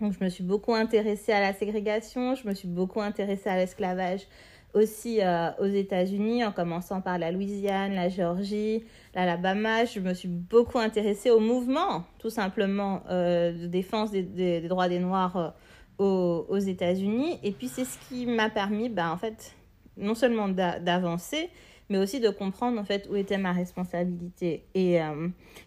Donc, 0.00 0.12
je 0.18 0.24
me 0.24 0.28
suis 0.28 0.44
beaucoup 0.44 0.74
intéressée 0.74 1.32
à 1.32 1.40
la 1.40 1.52
ségrégation, 1.52 2.34
je 2.34 2.46
me 2.48 2.54
suis 2.54 2.68
beaucoup 2.68 3.00
intéressée 3.00 3.48
à 3.48 3.56
l'esclavage 3.56 4.26
aussi 4.74 5.20
euh, 5.20 5.50
aux 5.58 5.66
États-Unis, 5.66 6.44
en 6.44 6.52
commençant 6.52 7.00
par 7.00 7.18
la 7.18 7.30
Louisiane, 7.30 7.94
la 7.94 8.08
Géorgie, 8.08 8.84
l'Alabama. 9.14 9.84
Je 9.84 10.00
me 10.00 10.12
suis 10.14 10.28
beaucoup 10.28 10.78
intéressée 10.78 11.30
au 11.30 11.40
mouvement, 11.40 12.04
tout 12.18 12.30
simplement, 12.30 13.02
euh, 13.08 13.52
de 13.52 13.66
défense 13.66 14.10
des, 14.10 14.60
droits 14.62 14.88
des 14.88 14.98
Noirs 14.98 15.54
euh, 16.00 16.42
aux, 16.48 16.58
États-Unis. 16.58 17.38
Et 17.42 17.52
puis, 17.52 17.68
c'est 17.68 17.84
ce 17.84 17.98
qui 18.08 18.26
m'a 18.26 18.50
permis, 18.50 18.88
ben, 18.88 19.10
en 19.10 19.16
fait, 19.16 19.54
non 19.96 20.14
seulement 20.14 20.48
d'avancer, 20.48 21.48
mais 21.88 21.98
aussi 21.98 22.20
de 22.20 22.30
comprendre 22.30 22.80
en 22.80 22.84
fait 22.84 23.06
où 23.10 23.16
était 23.16 23.38
ma 23.38 23.52
responsabilité. 23.52 24.64
Et 24.74 24.98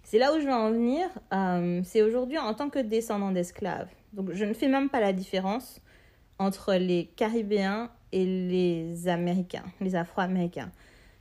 c'est 0.04 0.18
là 0.18 0.36
où 0.36 0.40
je 0.40 0.46
veux 0.46 0.54
en 0.54 0.72
venir. 0.72 1.08
c'est 1.84 2.02
aujourd'hui 2.02 2.38
en 2.38 2.54
tant 2.54 2.70
que 2.70 2.80
descendant 2.80 3.32
d'esclaves. 3.32 3.90
Donc 4.14 4.32
je 4.34 4.46
ne 4.46 4.54
fais 4.54 4.68
même 4.68 4.90
pas 4.90 5.00
la 5.00 5.14
différence 5.14 5.82
entre 6.40 6.74
les 6.76 7.06
Caribéens 7.16 7.92
et 8.12 8.26
les 8.26 9.08
Américains, 9.08 9.66
les 9.82 9.96
Afro-Américains. 9.96 10.72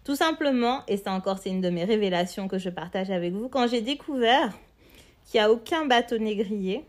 Tout 0.05 0.15
simplement, 0.15 0.83
et 0.87 0.97
ça 0.97 1.13
encore 1.13 1.39
c'est 1.39 1.51
une 1.51 1.61
de 1.61 1.71
mes 1.71 1.85
révélations 1.85 2.47
que 2.47 2.59
je 2.59 2.71
partage 2.71 3.11
avec 3.11 3.33
vous, 3.33 3.49
quand 3.49 3.67
j'ai 3.67 3.81
découvert 3.81 4.57
qu'il 5.25 5.41
n'y 5.41 5.45
a 5.45 5.51
aucun 5.51 5.85
bateau 5.85 6.19
négrier 6.19 6.85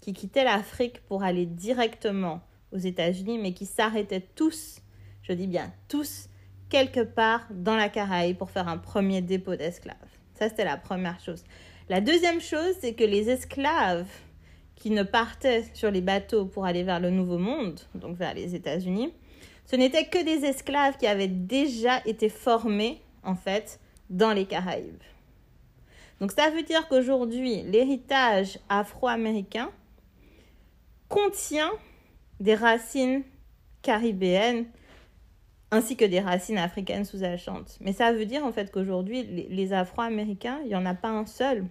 qui 0.00 0.14
quittait 0.14 0.44
l'Afrique 0.44 1.02
pour 1.06 1.22
aller 1.22 1.44
directement 1.46 2.40
aux 2.72 2.78
États-Unis, 2.78 3.38
mais 3.38 3.52
qui 3.52 3.66
s'arrêtaient 3.66 4.26
tous, 4.34 4.80
je 5.22 5.32
dis 5.32 5.46
bien 5.46 5.72
tous, 5.88 6.28
quelque 6.74 7.04
part 7.04 7.46
dans 7.52 7.76
la 7.76 7.88
Caraïbe 7.88 8.36
pour 8.36 8.50
faire 8.50 8.66
un 8.66 8.78
premier 8.78 9.22
dépôt 9.22 9.54
d'esclaves. 9.54 9.94
Ça, 10.36 10.48
c'était 10.48 10.64
la 10.64 10.76
première 10.76 11.20
chose. 11.20 11.44
La 11.88 12.00
deuxième 12.00 12.40
chose, 12.40 12.74
c'est 12.80 12.94
que 12.94 13.04
les 13.04 13.30
esclaves 13.30 14.08
qui 14.74 14.90
ne 14.90 15.04
partaient 15.04 15.62
sur 15.72 15.92
les 15.92 16.00
bateaux 16.00 16.46
pour 16.46 16.64
aller 16.64 16.82
vers 16.82 16.98
le 16.98 17.10
Nouveau 17.10 17.38
Monde, 17.38 17.78
donc 17.94 18.16
vers 18.16 18.34
les 18.34 18.56
États-Unis, 18.56 19.12
ce 19.66 19.76
n'étaient 19.76 20.06
que 20.06 20.24
des 20.24 20.44
esclaves 20.44 20.96
qui 20.96 21.06
avaient 21.06 21.28
déjà 21.28 22.04
été 22.06 22.28
formés, 22.28 23.00
en 23.22 23.36
fait, 23.36 23.78
dans 24.10 24.32
les 24.32 24.44
Caraïbes. 24.44 25.04
Donc 26.20 26.32
ça 26.32 26.50
veut 26.50 26.64
dire 26.64 26.88
qu'aujourd'hui, 26.88 27.62
l'héritage 27.62 28.58
afro-américain 28.68 29.70
contient 31.08 31.70
des 32.40 32.56
racines 32.56 33.22
caribéennes 33.82 34.66
ainsi 35.74 35.96
que 35.96 36.04
des 36.04 36.20
racines 36.20 36.58
africaines 36.58 37.04
sous-jacentes. 37.04 37.78
Mais 37.80 37.92
ça 37.92 38.12
veut 38.12 38.26
dire 38.26 38.44
en 38.44 38.52
fait 38.52 38.70
qu'aujourd'hui, 38.70 39.24
les 39.24 39.72
Afro-Américains, 39.72 40.60
il 40.62 40.68
n'y 40.68 40.76
en 40.76 40.86
a 40.86 40.94
pas 40.94 41.08
un 41.08 41.26
seul 41.26 41.64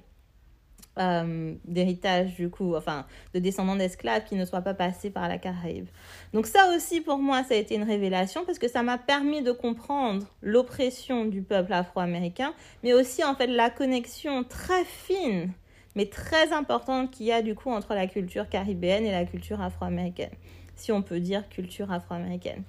euh, 0.99 1.55
d'héritage 1.65 2.35
du 2.35 2.49
coup, 2.49 2.75
enfin 2.75 3.05
de 3.33 3.39
descendants 3.39 3.75
d'esclaves 3.75 4.25
qui 4.25 4.35
ne 4.35 4.45
soient 4.45 4.61
pas 4.61 4.75
passés 4.75 5.09
par 5.09 5.27
la 5.27 5.37
Caraïbe. 5.39 5.87
Donc 6.33 6.45
ça 6.45 6.69
aussi 6.75 7.01
pour 7.01 7.17
moi 7.17 7.43
ça 7.43 7.55
a 7.55 7.57
été 7.57 7.75
une 7.75 7.83
révélation 7.83 8.45
parce 8.45 8.59
que 8.59 8.67
ça 8.67 8.83
m'a 8.83 8.99
permis 8.99 9.41
de 9.41 9.51
comprendre 9.51 10.27
l'oppression 10.41 11.25
du 11.25 11.41
peuple 11.41 11.73
afro-américain, 11.73 12.53
mais 12.83 12.93
aussi 12.93 13.23
en 13.23 13.33
fait 13.33 13.47
la 13.47 13.71
connexion 13.71 14.43
très 14.43 14.83
fine 14.83 15.51
mais 15.95 16.05
très 16.07 16.51
importante 16.53 17.11
qu'il 17.11 17.25
y 17.25 17.31
a 17.31 17.41
du 17.41 17.55
coup 17.55 17.69
entre 17.69 17.93
la 17.93 18.07
culture 18.07 18.49
caribéenne 18.49 19.05
et 19.05 19.11
la 19.11 19.25
culture 19.25 19.61
afro-américaine, 19.61 20.33
si 20.75 20.91
on 20.91 21.01
peut 21.01 21.19
dire 21.19 21.47
culture 21.49 21.91
afro-américaine. 21.91 22.63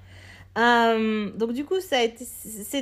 Euh, 0.57 1.31
donc 1.33 1.53
du 1.53 1.65
coup, 1.65 1.81
c'est 1.81 2.13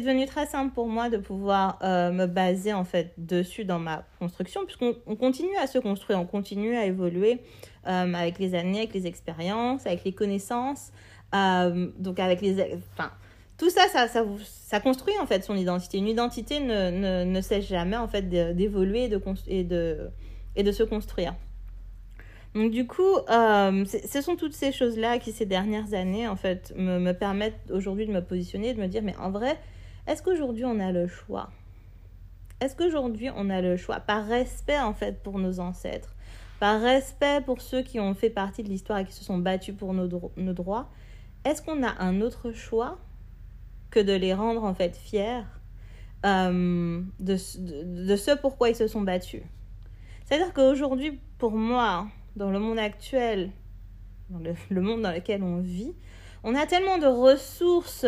devenu 0.00 0.26
très 0.26 0.46
simple 0.46 0.74
pour 0.74 0.88
moi 0.88 1.08
de 1.08 1.16
pouvoir 1.16 1.78
euh, 1.82 2.10
me 2.12 2.26
baser 2.26 2.74
en 2.74 2.84
fait 2.84 3.14
dessus 3.16 3.64
dans 3.64 3.78
ma 3.78 4.04
construction, 4.18 4.64
puisqu'on 4.66 5.16
continue 5.16 5.56
à 5.56 5.66
se 5.66 5.78
construire, 5.78 6.20
on 6.20 6.26
continue 6.26 6.76
à 6.76 6.84
évoluer 6.84 7.40
euh, 7.86 8.14
avec 8.14 8.38
les 8.38 8.54
années, 8.54 8.80
avec 8.80 8.94
les 8.94 9.06
expériences, 9.06 9.86
avec 9.86 10.04
les 10.04 10.12
connaissances, 10.12 10.92
donc 11.32 12.20
avec 12.20 12.42
les, 12.42 12.60
enfin, 12.94 13.10
tout 13.56 13.70
ça, 13.70 13.88
ça, 13.88 14.06
ça, 14.06 14.22
ça, 14.42 14.80
construit 14.80 15.14
en 15.18 15.26
fait 15.26 15.42
son 15.42 15.56
identité. 15.56 15.96
Une 15.96 16.08
identité 16.08 16.60
ne, 16.60 16.90
ne, 16.90 17.24
ne 17.24 17.40
cesse 17.40 17.66
jamais 17.66 17.96
en 17.96 18.08
fait 18.08 18.28
d'évoluer 18.28 19.08
de, 19.08 19.22
et 19.46 19.64
de, 19.64 20.10
et 20.56 20.62
de 20.62 20.72
se 20.72 20.82
construire. 20.82 21.34
Donc 22.54 22.70
du 22.70 22.86
coup, 22.86 23.16
euh, 23.30 23.84
ce 23.84 24.20
sont 24.20 24.36
toutes 24.36 24.52
ces 24.52 24.72
choses-là 24.72 25.18
qui, 25.18 25.32
ces 25.32 25.46
dernières 25.46 25.94
années, 25.94 26.28
en 26.28 26.36
fait, 26.36 26.72
me, 26.76 26.98
me 26.98 27.12
permettent 27.12 27.70
aujourd'hui 27.70 28.06
de 28.06 28.12
me 28.12 28.20
positionner, 28.20 28.74
de 28.74 28.80
me 28.80 28.88
dire, 28.88 29.02
mais 29.02 29.16
en 29.16 29.30
vrai, 29.30 29.58
est-ce 30.06 30.22
qu'aujourd'hui 30.22 30.64
on 30.64 30.78
a 30.78 30.92
le 30.92 31.06
choix? 31.06 31.50
Est-ce 32.60 32.76
qu'aujourd'hui 32.76 33.30
on 33.34 33.48
a 33.48 33.62
le 33.62 33.76
choix? 33.76 34.00
Par 34.00 34.26
respect, 34.26 34.78
en 34.78 34.92
fait, 34.92 35.22
pour 35.22 35.38
nos 35.38 35.60
ancêtres, 35.60 36.14
par 36.60 36.80
respect 36.80 37.40
pour 37.40 37.62
ceux 37.62 37.82
qui 37.82 37.98
ont 37.98 38.14
fait 38.14 38.30
partie 38.30 38.62
de 38.62 38.68
l'histoire 38.68 38.98
et 38.98 39.04
qui 39.04 39.12
se 39.12 39.24
sont 39.24 39.38
battus 39.38 39.74
pour 39.74 39.94
nos, 39.94 40.06
droits, 40.06 40.90
est-ce 41.44 41.62
qu'on 41.62 41.82
a 41.82 42.00
un 42.00 42.20
autre 42.20 42.52
choix 42.52 42.98
que 43.90 43.98
de 43.98 44.12
les 44.12 44.34
rendre, 44.34 44.62
en 44.62 44.74
fait, 44.74 44.94
fiers 44.94 45.42
euh, 46.26 47.02
de, 47.18 47.36
de, 47.58 48.06
de, 48.06 48.16
ce 48.16 48.30
pourquoi 48.36 48.68
ils 48.68 48.76
se 48.76 48.86
sont 48.86 49.00
battus? 49.00 49.42
C'est-à-dire 50.24 50.52
qu'aujourd'hui, 50.52 51.18
pour 51.38 51.52
moi, 51.52 52.06
dans 52.36 52.50
le 52.50 52.58
monde 52.58 52.78
actuel, 52.78 53.50
dans 54.30 54.38
le, 54.38 54.80
monde 54.80 55.02
dans 55.02 55.12
lequel 55.12 55.42
on 55.42 55.58
vit, 55.58 55.94
on 56.44 56.54
a 56.54 56.66
tellement 56.66 56.98
de 56.98 57.06
ressources 57.06 58.06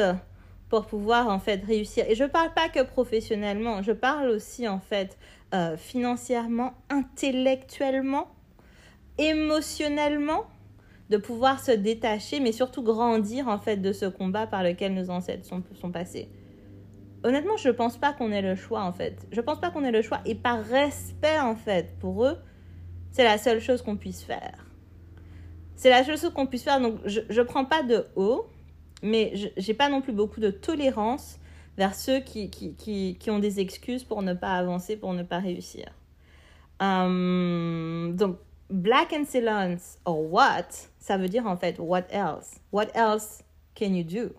pour 0.68 0.86
pouvoir 0.86 1.28
en 1.28 1.38
fait 1.38 1.62
réussir. 1.64 2.04
Et 2.08 2.14
je 2.14 2.24
parle 2.24 2.52
pas 2.54 2.68
que 2.68 2.82
professionnellement, 2.82 3.82
je 3.82 3.92
parle 3.92 4.28
aussi 4.28 4.66
en 4.66 4.80
fait 4.80 5.18
euh, 5.54 5.76
financièrement, 5.76 6.74
intellectuellement, 6.90 8.28
émotionnellement, 9.18 10.46
de 11.10 11.18
pouvoir 11.18 11.60
se 11.60 11.70
détacher, 11.70 12.40
mais 12.40 12.52
surtout 12.52 12.82
grandir 12.82 13.48
en 13.48 13.58
fait 13.58 13.76
de 13.76 13.92
ce 13.92 14.06
combat 14.06 14.46
par 14.46 14.62
lequel 14.62 14.94
nos 14.94 15.10
ancêtres 15.10 15.44
sont, 15.44 15.62
sont 15.74 15.92
passés. 15.92 16.28
Honnêtement, 17.24 17.56
je 17.56 17.70
pense 17.70 17.96
pas 17.96 18.12
qu'on 18.12 18.32
ait 18.32 18.42
le 18.42 18.54
choix 18.54 18.82
en 18.82 18.92
fait. 18.92 19.26
Je 19.30 19.40
pense 19.40 19.60
pas 19.60 19.70
qu'on 19.70 19.84
ait 19.84 19.92
le 19.92 20.02
choix 20.02 20.20
et 20.24 20.34
par 20.34 20.62
respect 20.64 21.38
en 21.38 21.54
fait 21.54 21.96
pour 21.98 22.24
eux, 22.24 22.38
c'est 23.14 23.22
la 23.22 23.38
seule 23.38 23.60
chose 23.60 23.80
qu'on 23.80 23.96
puisse 23.96 24.24
faire. 24.24 24.66
C'est 25.76 25.88
la 25.88 26.02
seule 26.02 26.18
chose 26.18 26.32
qu'on 26.32 26.46
puisse 26.46 26.64
faire. 26.64 26.80
Donc 26.80 26.98
je 27.06 27.20
je 27.30 27.40
prends 27.42 27.64
pas 27.64 27.84
de 27.84 28.06
haut, 28.16 28.48
mais 29.02 29.32
j'ai 29.56 29.74
pas 29.74 29.88
non 29.88 30.02
plus 30.02 30.12
beaucoup 30.12 30.40
de 30.40 30.50
tolérance 30.50 31.38
vers 31.76 31.94
ceux 31.94 32.18
qui, 32.18 32.50
qui, 32.50 32.74
qui, 32.74 33.16
qui, 33.18 33.30
ont 33.30 33.38
des 33.38 33.60
excuses 33.60 34.02
pour 34.02 34.22
ne 34.22 34.34
pas 34.34 34.54
avancer, 34.54 34.96
pour 34.96 35.12
ne 35.14 35.22
pas 35.22 35.38
réussir. 35.38 35.86
Um, 36.80 38.14
donc, 38.16 38.38
black 38.68 39.12
excellence 39.12 39.98
or 40.04 40.20
what, 40.32 40.88
ça 40.98 41.16
veut 41.16 41.28
dire 41.28 41.46
en 41.46 41.56
fait 41.56 41.78
what 41.78 42.06
else? 42.10 42.58
What 42.72 42.88
else 42.94 43.44
can 43.76 43.94
you 43.94 44.02
do? 44.02 44.34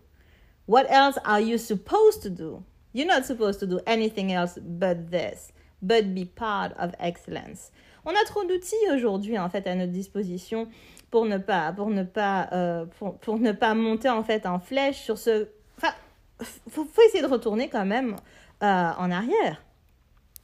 What 0.67 0.85
else 0.89 1.17
are 1.23 1.39
you 1.39 1.57
supposed 1.57 2.21
to 2.23 2.29
do? 2.29 2.61
You're 2.93 3.07
not 3.07 3.23
supposed 3.25 3.61
to 3.61 3.67
do 3.67 3.79
anything 3.85 4.33
else 4.33 4.59
but 4.61 5.11
this, 5.11 5.53
but 5.81 6.13
be 6.13 6.25
part 6.25 6.73
of 6.77 6.93
excellence. 6.99 7.71
On 8.05 8.11
a 8.11 8.23
trop 8.25 8.43
d'outils 8.43 8.75
aujourd'hui 8.93 9.37
en 9.39 9.49
fait 9.49 9.65
à 9.67 9.75
notre 9.75 9.91
disposition 9.91 10.67
pour 11.11 11.25
ne 11.25 11.37
pas 11.37 11.73
pour 11.73 11.89
ne 11.89 12.03
pas 12.03 12.49
euh, 12.51 12.85
pour, 12.97 13.17
pour, 13.17 13.39
ne 13.39 13.51
pas 13.51 13.73
monter 13.73 14.09
en 14.09 14.23
fait 14.23 14.45
en 14.45 14.59
flèche 14.59 15.01
sur 15.01 15.17
ce 15.17 15.47
enfin 15.77 15.93
faut, 16.41 16.85
faut 16.85 17.01
essayer 17.03 17.23
de 17.23 17.27
retourner 17.27 17.69
quand 17.69 17.85
même 17.85 18.15
euh, 18.63 18.91
en 18.97 19.11
arrière. 19.11 19.63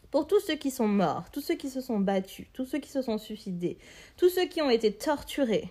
Pour 0.10 0.28
tous 0.28 0.42
ceux 0.42 0.56
qui 0.56 0.72
sont 0.72 0.88
morts, 0.88 1.32
tous 1.32 1.40
ceux 1.40 1.56
qui 1.56 1.70
se 1.70 1.80
sont 1.80 2.00
battus, 2.00 2.48
tous 2.52 2.66
ceux 2.66 2.80
qui 2.80 2.90
se 2.90 3.02
sont 3.02 3.18
suicidés, 3.18 3.78
tous 4.18 4.30
ceux 4.30 4.46
qui 4.46 4.62
ont 4.62 4.70
été 4.70 4.92
torturés, 4.92 5.70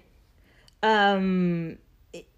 euh, 0.84 1.74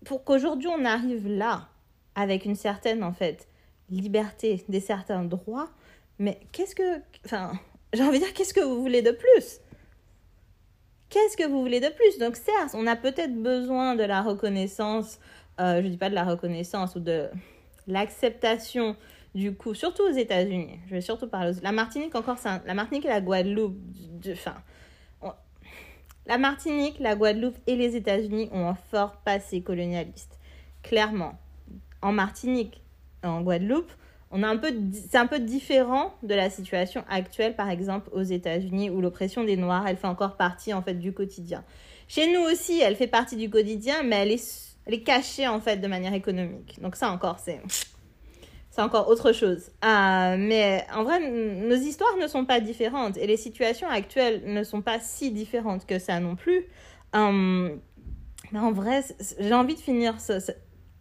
pour 0.05 0.25
qu'aujourd'hui 0.25 0.69
on 0.69 0.85
arrive 0.85 1.29
là 1.29 1.69
avec 2.17 2.45
une 2.45 2.57
certaine 2.57 3.05
en 3.05 3.13
fait 3.13 3.49
liberté, 3.89 4.65
des 4.69 4.81
certains 4.81 5.25
droits, 5.25 5.71
mais 6.19 6.41
qu'est-ce 6.51 6.75
que, 6.75 7.01
enfin, 7.25 7.53
j'ai 7.93 8.03
envie 8.03 8.19
de 8.19 8.25
dire, 8.25 8.35
qu'est-ce 8.35 8.55
que 8.55 8.61
vous 8.61 8.81
voulez 8.81 9.03
de 9.03 9.11
plus? 9.11 9.61
Qu'est-ce 11.09 11.37
que 11.37 11.47
vous 11.47 11.61
voulez 11.61 11.81
de 11.81 11.89
plus? 11.89 12.19
Donc 12.19 12.37
certes, 12.37 12.75
on 12.75 12.87
a 12.87 12.97
peut-être 12.97 13.35
besoin 13.35 13.97
de 13.97 14.05
la 14.05 14.23
reconnaissance, 14.23 15.19
euh, 15.61 15.83
je 15.83 15.89
dis 15.89 15.99
pas 15.99 16.09
de 16.09 16.15
la 16.15 16.25
reconnaissance 16.25 16.97
ou 16.97 17.01
de 17.01 17.29
l'acceptation 17.87 18.97
du 19.35 19.55
coup, 19.55 19.75
surtout 19.75 20.03
aux 20.03 20.13
États-Unis. 20.13 20.79
Je 20.87 20.95
vais 20.95 21.01
surtout 21.01 21.29
parler. 21.29 21.53
La 21.63 21.73
Martinique, 21.73 22.15
encore, 22.15 22.37
la 22.45 22.75
Martinique 22.75 23.07
et 23.07 23.09
la 23.09 23.21
Guadeloupe. 23.21 23.79
Enfin, 24.31 24.57
on... 25.23 25.33
la 26.27 26.39
Martinique, 26.39 26.99
la 26.99 27.15
Guadeloupe 27.15 27.57
et 27.67 27.77
les 27.77 27.97
États-Unis 27.97 28.49
ont 28.53 28.67
un 28.67 28.75
fort 28.75 29.17
passé 29.25 29.63
colonialiste. 29.63 30.39
Clairement. 30.83 31.39
En 32.03 32.13
Martinique, 32.13 32.83
en 33.23 33.43
Guadeloupe, 33.43 33.91
on 34.33 34.43
a 34.43 34.49
un 34.49 34.57
peu, 34.57 34.75
c'est 35.09 35.19
un 35.19 35.27
peu 35.27 35.39
différent 35.39 36.15
de 36.23 36.35
la 36.35 36.51
situation 36.51 37.05
actuelle, 37.09 37.55
par 37.55 37.69
exemple, 37.71 38.09
aux 38.13 38.23
États-Unis, 38.23 38.91
où 38.91 39.01
l'oppression 39.01 39.45
des 39.45 39.57
Noirs, 39.57 39.87
elle 39.87 39.97
fait 39.97 40.07
encore 40.07 40.37
partie, 40.37 40.73
en 40.73 40.83
fait, 40.83 40.95
du 40.95 41.13
quotidien. 41.13 41.65
Chez 42.09 42.33
nous 42.33 42.41
aussi, 42.41 42.81
elle 42.81 42.97
fait 42.97 43.07
partie 43.07 43.37
du 43.37 43.51
quotidien, 43.51 44.03
mais 44.03 44.17
elle 44.17 44.33
est, 44.33 44.77
elle 44.87 44.95
est 44.95 45.03
cachée, 45.03 45.47
en 45.47 45.61
fait, 45.61 45.77
de 45.77 45.87
manière 45.87 46.15
économique. 46.15 46.81
Donc 46.81 46.97
ça 46.97 47.11
encore, 47.11 47.39
c'est 47.39 47.61
c'est 48.73 48.81
encore 48.81 49.09
autre 49.09 49.33
chose. 49.33 49.71
Euh, 49.85 50.37
mais 50.39 50.87
en 50.95 51.05
vrai, 51.05 51.21
nos 51.21 51.75
histoires 51.75 52.17
ne 52.19 52.27
sont 52.27 52.47
pas 52.47 52.59
différentes 52.59 53.19
et 53.19 53.27
les 53.27 53.37
situations 53.37 53.87
actuelles 53.87 54.43
ne 54.47 54.65
sont 54.65 54.81
pas 54.81 54.99
si 54.99 55.31
différentes 55.31 55.85
que 55.85 55.99
ça 55.99 56.21
non 56.21 56.37
plus. 56.37 56.65
Euh, 57.15 57.77
mais 58.51 58.59
en 58.59 58.73
vrai, 58.73 59.05
j'ai 59.39 59.53
envie 59.53 59.75
de 59.75 59.81
finir. 59.81 60.17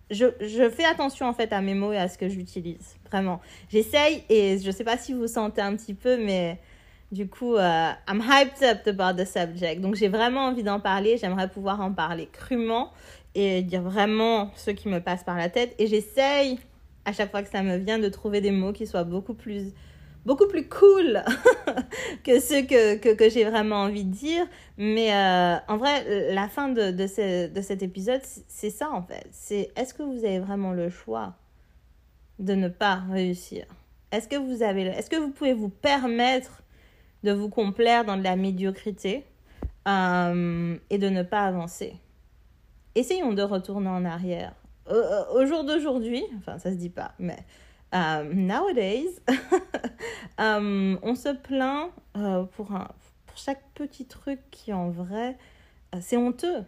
Je, 0.10 0.26
je, 0.42 0.70
fais 0.70 0.84
attention 0.84 1.28
en 1.28 1.34
fait 1.34 1.54
à 1.54 1.62
mes 1.62 1.74
mots 1.74 1.94
et 1.94 1.98
à 1.98 2.10
ce 2.10 2.18
que 2.18 2.28
j'utilise. 2.28 2.98
Vraiment. 3.12 3.42
J'essaye 3.70 4.24
et 4.30 4.58
je 4.60 4.72
sais 4.72 4.84
pas 4.84 4.98
si 4.98 5.14
vous 5.14 5.28
sentez 5.28 5.62
un 5.62 5.76
petit 5.76 5.94
peu, 5.94 6.18
mais 6.18 6.60
du 7.12 7.28
coup, 7.28 7.58
uh, 7.58 7.96
I'm 8.08 8.22
hyped 8.22 8.64
up 8.64 8.88
about 8.88 9.22
the 9.22 9.26
subject. 9.26 9.82
Donc 9.82 9.96
j'ai 9.96 10.08
vraiment 10.08 10.46
envie 10.46 10.64
d'en 10.64 10.80
parler. 10.80 11.18
J'aimerais 11.18 11.50
pouvoir 11.50 11.82
en 11.82 11.92
parler 11.92 12.30
crûment 12.32 12.92
et 13.36 13.62
dire 13.64 13.82
vraiment 13.82 14.52
ce 14.56 14.72
qui 14.72 14.88
me 14.88 15.00
passe 15.00 15.24
par 15.24 15.38
la 15.38 15.50
tête. 15.50 15.76
Et 15.78 15.88
j'essaye 15.88 16.60
à 17.04 17.12
chaque 17.12 17.32
fois 17.32 17.44
que 17.44 17.50
ça 17.50 17.64
me 17.64 17.78
vient 17.78 18.00
de 18.00 18.08
trouver 18.08 18.40
des 18.40 18.52
mots 18.52 18.72
qui 18.72 18.88
soient 18.88 19.04
beaucoup 19.04 19.34
plus 19.34 19.74
beaucoup 20.24 20.48
plus 20.48 20.70
cool 20.70 21.24
que 22.24 22.40
ceux 22.40 22.62
que, 22.62 22.96
que, 22.96 23.30
j'ai 23.30 23.44
vraiment 23.44 23.78
envie 23.78 24.06
de 24.06 24.14
dire. 24.14 24.46
Mais 24.78 25.14
euh, 25.14 25.56
en 25.68 25.78
vrai, 25.78 26.32
la 26.32 26.48
fin 26.48 26.70
de, 26.70 26.92
de 26.92 27.62
cet 27.62 27.84
épisode, 27.84 28.22
c'est 28.48 28.70
ça 28.70 28.92
en 28.92 29.02
fait. 29.02 29.28
C'est 29.32 29.72
est-ce 29.76 29.94
que 29.94 30.04
vous 30.04 30.24
avez 30.24 30.40
vraiment 30.40 30.72
le 30.72 30.90
choix 30.90 31.36
de 32.42 32.56
ne 32.56 32.68
pas 32.68 32.96
réussir. 32.96 33.66
Est-ce 34.12 34.28
que 34.28 34.36
vous 34.36 34.64
avez, 34.64 34.84
est-ce 34.84 35.10
que 35.10 35.16
vous 35.16 35.30
pouvez 35.30 35.54
vous 35.54 35.70
permettre 35.70 36.64
de 37.24 37.32
vous 37.32 37.50
complaire 37.50 38.04
dans 38.04 38.18
de 38.18 38.24
la 38.24 38.36
médiocrité 38.36 39.26
euh, 39.88 40.76
et 40.90 40.98
de 40.98 41.10
ne 41.10 41.24
pas 41.24 41.44
avancer? 41.44 41.94
Essayons 42.96 43.32
de 43.32 43.42
retourner 43.42 43.90
en 43.90 44.04
arrière. 44.04 44.54
Au 44.90 45.46
jour 45.46 45.64
d'aujourd'hui, 45.64 46.24
enfin 46.40 46.58
ça 46.58 46.72
se 46.72 46.76
dit 46.76 46.90
pas, 46.90 47.14
mais 47.18 47.38
um, 47.94 48.34
nowadays, 48.34 49.08
um, 50.38 51.00
on 51.04 51.16
se 51.16 51.30
plaint 51.30 51.92
pour, 52.52 52.74
un, 52.74 52.90
pour 53.26 53.38
chaque 53.38 53.64
petit 53.74 54.06
truc 54.06 54.40
qui 54.50 54.74
en 54.74 54.90
vrai, 54.90 55.38
c'est 56.02 56.18
honteux. 56.18 56.66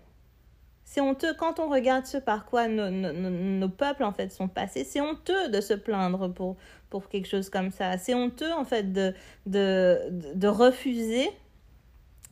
C'est 0.94 1.02
honteux 1.02 1.34
quand 1.34 1.60
on 1.60 1.70
regarde 1.70 2.06
ce 2.06 2.20
par 2.20 2.46
quoi 2.46 2.68
nos, 2.68 2.92
nos, 2.92 3.68
peuples 3.68 4.04
en 4.04 4.12
fait 4.12 4.32
sont 4.32 4.48
passés. 4.48 4.84
C'est 4.84 5.02
honteux 5.02 5.50
de 5.50 5.60
se 5.60 5.74
plaindre 5.74 6.32
pour, 6.32 6.56
pour 6.92 7.10
quelque 7.10 7.28
chose 7.28 7.50
comme 7.50 7.72
ça. 7.72 7.98
C'est 7.98 8.14
honteux 8.14 8.54
en 8.54 8.64
fait 8.64 8.94
de, 8.94 9.12
de, 9.48 9.98
de 10.36 10.48
refuser 10.48 11.32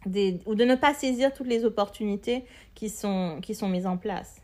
des, 0.05 0.39
ou 0.45 0.53
de 0.53 0.63
ne 0.63 0.75
pas 0.75 0.93
saisir 0.93 1.33
toutes 1.33 1.47
les 1.47 1.65
opportunités 1.65 2.45
qui 2.75 2.89
sont, 2.89 3.39
qui 3.41 3.55
sont 3.55 3.67
mises 3.67 3.87
en 3.87 3.97
place 3.97 4.43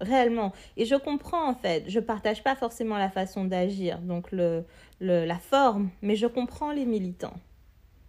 réellement. 0.00 0.52
Et 0.76 0.84
je 0.84 0.94
comprends 0.94 1.50
en 1.50 1.54
fait, 1.54 1.82
je 1.88 1.98
partage 1.98 2.44
pas 2.44 2.54
forcément 2.54 2.96
la 2.96 3.10
façon 3.10 3.44
d'agir, 3.44 3.98
donc 3.98 4.30
le, 4.30 4.62
le, 5.00 5.24
la 5.24 5.38
forme, 5.40 5.90
mais 6.00 6.14
je 6.14 6.28
comprends 6.28 6.70
les 6.70 6.84
militants. 6.84 7.40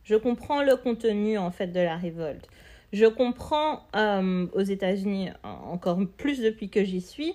Je 0.04 0.16
comprends 0.16 0.62
le 0.62 0.76
contenu 0.76 1.40
en 1.40 1.50
fait 1.50 1.70
de 1.70 1.80
la 1.80 1.98
révolte. 1.98 2.48
Je 2.92 3.06
comprends 3.06 3.82
euh, 3.96 4.48
aux 4.54 4.62
États-Unis, 4.62 5.30
encore 5.44 6.00
plus 6.18 6.42
depuis 6.42 6.70
que 6.70 6.84
j'y 6.84 7.02
suis, 7.02 7.34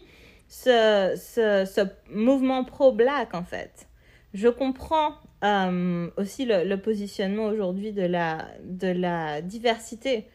ce, 0.49 1.15
ce, 1.17 1.87
mouvement 2.11 2.65
pro-black 2.65 3.35
en 3.35 3.45
fait. 3.45 3.89
Je 4.33 4.49
comprends 4.49 5.15
euh, 5.45 6.11
aussi 6.17 6.45
le, 6.45 6.65
le 6.65 6.81
positionnement 6.81 7.45
aujourd'hui 7.45 7.93
de 7.93 8.03
la, 8.03 8.49
de 8.65 8.89
la 8.89 9.43
diversité 9.43 10.27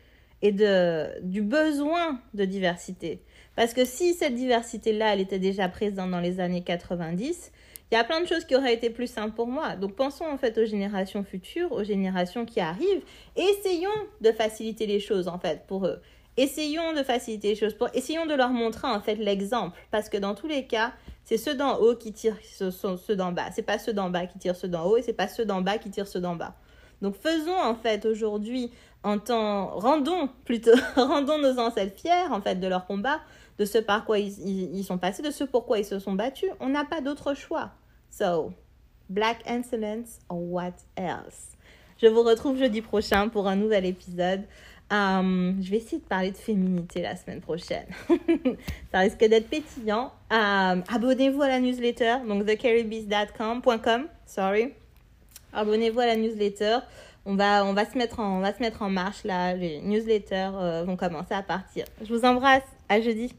et 0.41 0.51
de, 0.51 1.21
du 1.21 1.41
besoin 1.41 2.21
de 2.33 2.45
diversité. 2.45 3.21
Parce 3.55 3.73
que 3.73 3.83
si 3.83 4.13
cette 4.13 4.35
diversité-là, 4.35 5.13
elle 5.13 5.19
était 5.19 5.39
déjà 5.39 5.67
présente 5.67 6.11
dans 6.11 6.21
les 6.21 6.39
années 6.39 6.63
90, 6.63 7.51
il 7.91 7.95
y 7.95 7.97
a 7.97 8.03
plein 8.03 8.21
de 8.21 8.27
choses 8.27 8.45
qui 8.45 8.55
auraient 8.55 8.73
été 8.73 8.89
plus 8.89 9.07
simples 9.07 9.35
pour 9.35 9.47
moi. 9.47 9.75
Donc 9.75 9.95
pensons 9.95 10.25
en 10.25 10.37
fait 10.37 10.57
aux 10.57 10.65
générations 10.65 11.23
futures, 11.23 11.71
aux 11.71 11.83
générations 11.83 12.45
qui 12.45 12.59
arrivent, 12.59 13.03
essayons 13.35 13.89
de 14.21 14.31
faciliter 14.31 14.85
les 14.85 14.99
choses 14.99 15.27
en 15.27 15.39
fait 15.39 15.65
pour 15.67 15.87
eux. 15.87 15.99
Essayons 16.37 16.93
de 16.93 17.03
faciliter 17.03 17.49
les 17.49 17.55
choses 17.55 17.73
pour 17.73 17.89
essayons 17.93 18.25
de 18.25 18.33
leur 18.33 18.51
montrer 18.51 18.87
en 18.87 19.01
fait 19.01 19.15
l'exemple 19.15 19.77
parce 19.91 20.07
que 20.07 20.17
dans 20.17 20.35
tous 20.35 20.47
les 20.47 20.67
cas, 20.67 20.93
c'est 21.23 21.37
ceux 21.37 21.55
d'en 21.55 21.77
haut 21.77 21.95
qui 21.95 22.13
tirent 22.13 22.37
ceux, 22.43 22.71
ceux 22.71 23.15
d'en 23.15 23.31
bas. 23.31 23.51
C'est 23.51 23.63
pas 23.63 23.79
ceux 23.79 23.93
d'en 23.93 24.09
bas 24.09 24.27
qui 24.27 24.37
tirent 24.37 24.55
ceux 24.55 24.67
d'en 24.67 24.85
haut 24.85 24.97
et 24.97 25.01
c'est 25.01 25.13
pas 25.13 25.27
ceux 25.27 25.45
d'en 25.45 25.61
bas 25.61 25.77
qui 25.77 25.89
tirent 25.89 26.07
ceux 26.07 26.21
d'en 26.21 26.35
bas. 26.35 26.55
Donc 27.01 27.15
faisons 27.15 27.57
en 27.57 27.75
fait 27.75 28.05
aujourd'hui 28.05 28.71
en 29.03 29.17
temps 29.17 29.77
rendons 29.79 30.29
plutôt 30.45 30.71
rendons 30.95 31.37
nos 31.37 31.59
ancêtres 31.59 31.99
fiers 31.99 32.27
en 32.31 32.41
fait 32.41 32.55
de 32.55 32.67
leur 32.67 32.85
combat 32.85 33.19
de 33.59 33.65
ce 33.65 33.77
par 33.77 34.05
quoi 34.05 34.17
ils, 34.17 34.83
sont 34.83 34.97
passés, 34.97 35.21
de 35.21 35.31
ce 35.31 35.43
pourquoi 35.43 35.79
ils 35.79 35.85
se 35.85 35.99
sont 35.99 36.13
battus. 36.13 36.49
On 36.61 36.69
n'a 36.69 36.85
pas 36.85 37.01
d'autre 37.01 37.33
choix. 37.33 37.71
So, 38.09 38.53
Black 39.09 39.39
Excellence 39.45 40.19
or 40.29 40.41
what 40.41 40.75
else? 40.95 41.57
Je 42.01 42.07
vous 42.07 42.23
retrouve 42.23 42.57
jeudi 42.57 42.81
prochain 42.81 43.27
pour 43.27 43.47
un 43.47 43.57
nouvel 43.57 43.85
épisode. 43.85 44.43
Euh, 44.91 45.53
je 45.61 45.69
vais 45.69 45.77
essayer 45.77 45.99
de 45.99 46.07
parler 46.07 46.31
de 46.31 46.37
féminité 46.37 47.01
la 47.01 47.17
semaine 47.17 47.41
prochaine. 47.41 47.85
Ça 48.91 48.99
risque 48.99 49.19
d'être 49.19 49.49
pétillant. 49.49 50.13
Euh, 50.31 50.81
abonnez-vous 50.87 51.41
à 51.41 51.49
la 51.49 51.59
newsletter, 51.59 52.19
donc 52.27 52.45
thecaribbees.com. 52.45 54.07
Sorry. 54.25 54.73
Abonnez-vous 55.51 55.99
à 55.99 56.05
la 56.05 56.15
newsletter. 56.15 56.79
On 57.31 57.35
va, 57.35 57.85
se 57.85 57.95
mettre 57.95 58.81
en 58.81 58.89
marche 58.89 59.23
là. 59.23 59.53
Les 59.53 59.81
newsletters 59.81 60.49
euh, 60.55 60.83
vont 60.83 60.97
commencer 60.97 61.35
à 61.35 61.43
partir. 61.43 61.85
Je 62.01 62.11
vous 62.11 62.25
embrasse. 62.25 62.63
À 62.89 63.01
jeudi. 63.01 63.31